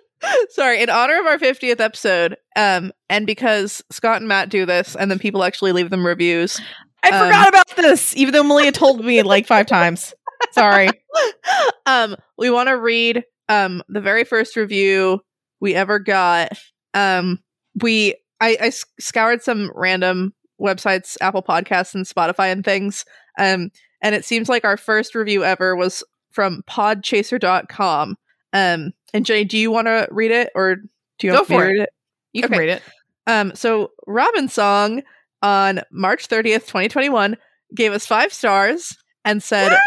[0.52, 4.96] Sorry, in honor of our 50th episode, um, and because Scott and Matt do this,
[4.96, 6.62] and then people actually leave them reviews.
[7.04, 10.14] I Um, forgot about this, even though Malia told me like five times.
[10.52, 10.90] Sorry.
[11.86, 15.22] um, we want to read um the very first review
[15.60, 16.52] we ever got.
[16.94, 17.40] Um,
[17.82, 23.04] we I scoured some random websites, Apple Podcasts and Spotify and things.
[23.40, 23.72] Um,
[24.02, 28.16] and it seems like our first review ever was from podchaser.com.
[28.54, 31.54] Um, and Jay, do you want to read it or do you Go want to
[31.54, 31.68] for it.
[31.72, 31.90] read it?
[32.34, 32.82] You can read it.
[33.26, 35.02] Um, so Robin Song
[35.42, 37.38] on March 30th, 2021
[37.76, 38.96] gave us five stars
[39.26, 39.78] and said,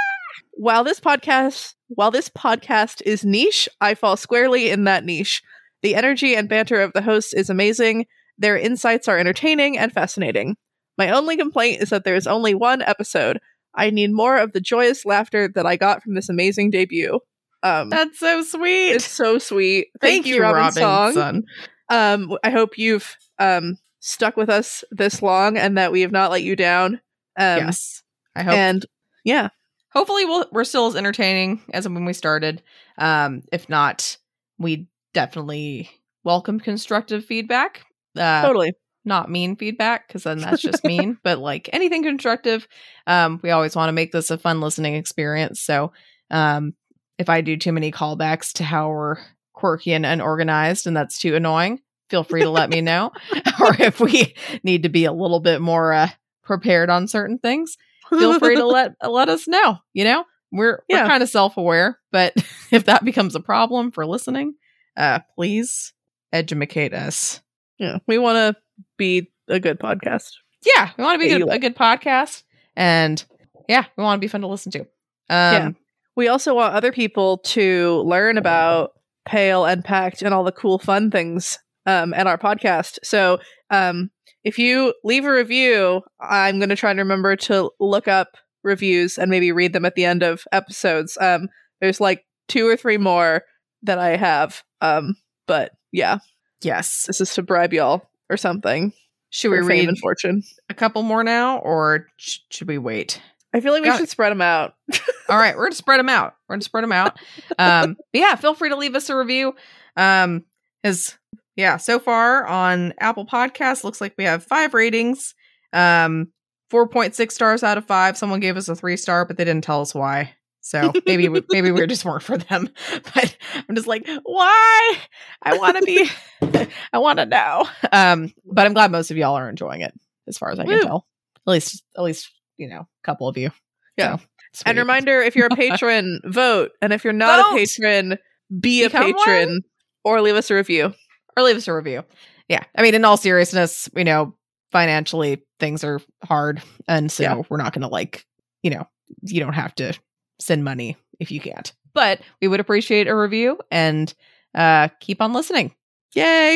[0.53, 5.43] while this podcast while this podcast is niche, I fall squarely in that niche.
[5.83, 8.07] The energy and banter of the hosts is amazing.
[8.39, 10.57] Their insights are entertaining and fascinating.
[10.97, 13.41] My only complaint is that there is only one episode.
[13.75, 17.19] I need more of the joyous laughter that I got from this amazing debut.
[17.63, 18.91] Um, That's so sweet.
[18.93, 19.89] it's so sweet.
[20.01, 21.13] Thank, you, Robin, Song.
[21.13, 21.45] son.
[21.89, 26.31] Um, I hope you've um stuck with us this long and that we have not
[26.31, 27.01] let you down.
[27.39, 28.03] Um, yes,
[28.35, 28.55] I hope.
[28.55, 28.85] and
[29.25, 29.49] yeah,
[29.93, 32.63] hopefully, we'll, we're still as entertaining as when we started.
[32.99, 34.17] Um, if not,
[34.59, 35.91] we definitely
[36.25, 37.85] welcome constructive feedback.
[38.19, 38.73] Uh, totally.
[39.05, 42.67] not mean feedback because then that's just mean but like anything constructive
[43.07, 45.93] um we always want to make this a fun listening experience so
[46.33, 46.75] um
[47.19, 49.17] if i do too many callbacks to how we're
[49.53, 51.79] quirky and unorganized and that's too annoying
[52.11, 53.11] feel free to let me know
[53.61, 56.09] or if we need to be a little bit more uh
[56.43, 57.77] prepared on certain things
[58.09, 62.35] feel free to let let us know you know we're, we're kind of self-aware but
[62.73, 64.55] if that becomes a problem for listening
[64.97, 65.93] uh please
[66.33, 67.41] educate us
[67.79, 68.61] Yeah, we want to
[68.97, 70.33] be a good podcast.
[70.65, 72.43] yeah, we want to be a good, a good podcast,
[72.77, 73.25] and
[73.69, 74.81] yeah, we want to be fun to listen to.
[74.81, 74.87] Um,
[75.29, 75.71] Yeah.
[76.17, 78.93] We also want other people to learn about
[79.27, 82.99] Pale and Pact and all the cool fun things um at our podcast.
[83.03, 83.39] So
[83.71, 84.11] um
[84.43, 89.19] if you leave a review, I'm going to try and remember to look up reviews
[89.19, 91.19] and maybe read them at the end of episodes.
[91.21, 91.49] Um
[91.81, 93.43] there's like two or three more
[93.83, 94.63] that I have.
[94.81, 95.17] Um
[95.47, 96.19] but yeah,
[96.63, 97.05] yes.
[97.07, 98.93] this is to bribe y'all or something.
[99.31, 100.43] Should we read fortune?
[100.69, 103.23] a couple more now, or sh- should we wait?
[103.55, 104.75] I feel like we Got should spread them out.
[105.29, 106.35] All right, we're gonna spread them out.
[106.49, 107.19] We're gonna spread them out.
[107.59, 109.55] Um, but yeah, feel free to leave us a review.
[109.97, 110.45] Um,
[110.83, 111.19] is
[111.61, 115.35] yeah, so far on Apple Podcasts, looks like we have five ratings.
[115.73, 116.29] Um,
[116.71, 118.17] four point six stars out of five.
[118.17, 120.35] Someone gave us a three star, but they didn't tell us why.
[120.63, 122.69] So maybe we, maybe we just weren't for them.
[123.15, 123.37] But
[123.69, 124.97] I'm just like, why?
[125.43, 126.09] I want to be.
[126.93, 127.67] I want to know.
[127.93, 129.95] Um, but I'm glad most of y'all are enjoying it,
[130.27, 130.83] as far as I can Woo.
[130.83, 131.07] tell.
[131.47, 133.51] At least, at least you know, a couple of you.
[133.97, 134.19] Yeah.
[134.53, 136.73] So, And reminder if you're a patron, vote.
[136.83, 137.55] And if you're not Vote!
[137.55, 138.19] a patron,
[138.61, 139.61] be Become a patron
[140.05, 140.93] or leave us a review.
[141.41, 142.05] Or leave us a review.
[142.49, 142.63] Yeah.
[142.77, 144.35] I mean, in all seriousness, you know
[144.73, 146.63] financially things are hard.
[146.87, 147.43] And so Yeah.
[147.49, 148.25] we're not going to like,
[148.63, 148.87] you know,
[149.23, 149.93] you don't have to
[150.39, 151.73] send money if you can't.
[151.93, 154.13] But we would appreciate a review and
[154.55, 155.75] uh keep on listening.
[156.15, 156.55] Yay.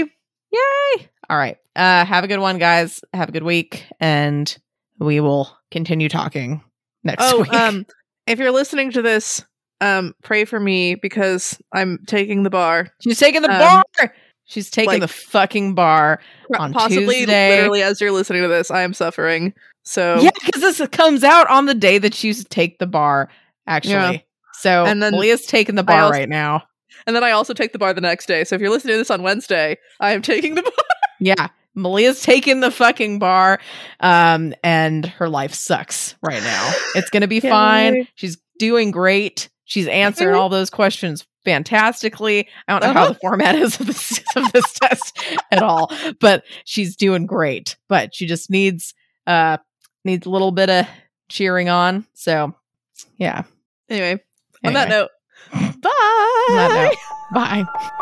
[0.52, 1.08] Yay.
[1.28, 1.56] All right.
[1.74, 3.00] Uh have a good one, guys.
[3.12, 3.84] Have a good week.
[4.00, 4.56] And
[5.00, 6.62] we will continue talking
[7.02, 7.52] next Oh, week.
[7.52, 7.84] um,
[8.28, 9.44] if you're listening to this,
[9.80, 12.88] um, pray for me because I'm taking the bar.
[13.02, 14.14] She's taking the um, bar.
[14.46, 16.20] She's taking like- the fucking bar.
[16.58, 17.56] On Possibly, Tuesday.
[17.56, 19.54] literally, as you're listening to this, I am suffering.
[19.82, 23.28] So, Yeah, because this comes out on the day that you take the bar,
[23.66, 23.92] actually.
[23.92, 24.18] Yeah.
[24.60, 26.62] So And then Malia's taking the bar also- right now.
[27.06, 28.44] and then I also take the bar the next day.
[28.44, 30.72] So if you're listening to this on Wednesday, I am taking the bar.
[31.20, 31.48] Yeah.
[31.74, 33.58] Malia's taking the fucking bar.
[34.00, 36.72] Um, and her life sucks right now.
[36.94, 38.06] It's gonna be fine.
[38.16, 39.48] She's doing great.
[39.64, 40.38] She's answering Mhm.
[40.38, 42.48] all those questions fantastically.
[42.68, 43.12] I don't know how Uh-huh.
[43.14, 45.18] the format is of this of this test
[45.50, 45.90] at all,
[46.20, 47.76] but she's doing great.
[47.88, 48.94] But she just needs
[49.26, 49.58] uh
[50.04, 50.86] needs a little bit of
[51.28, 52.06] cheering on.
[52.14, 52.54] So
[53.18, 53.42] yeah.
[53.88, 54.22] Anyway,
[54.64, 55.10] on that note,
[55.52, 55.60] bye.
[56.50, 58.00] On that note, bye.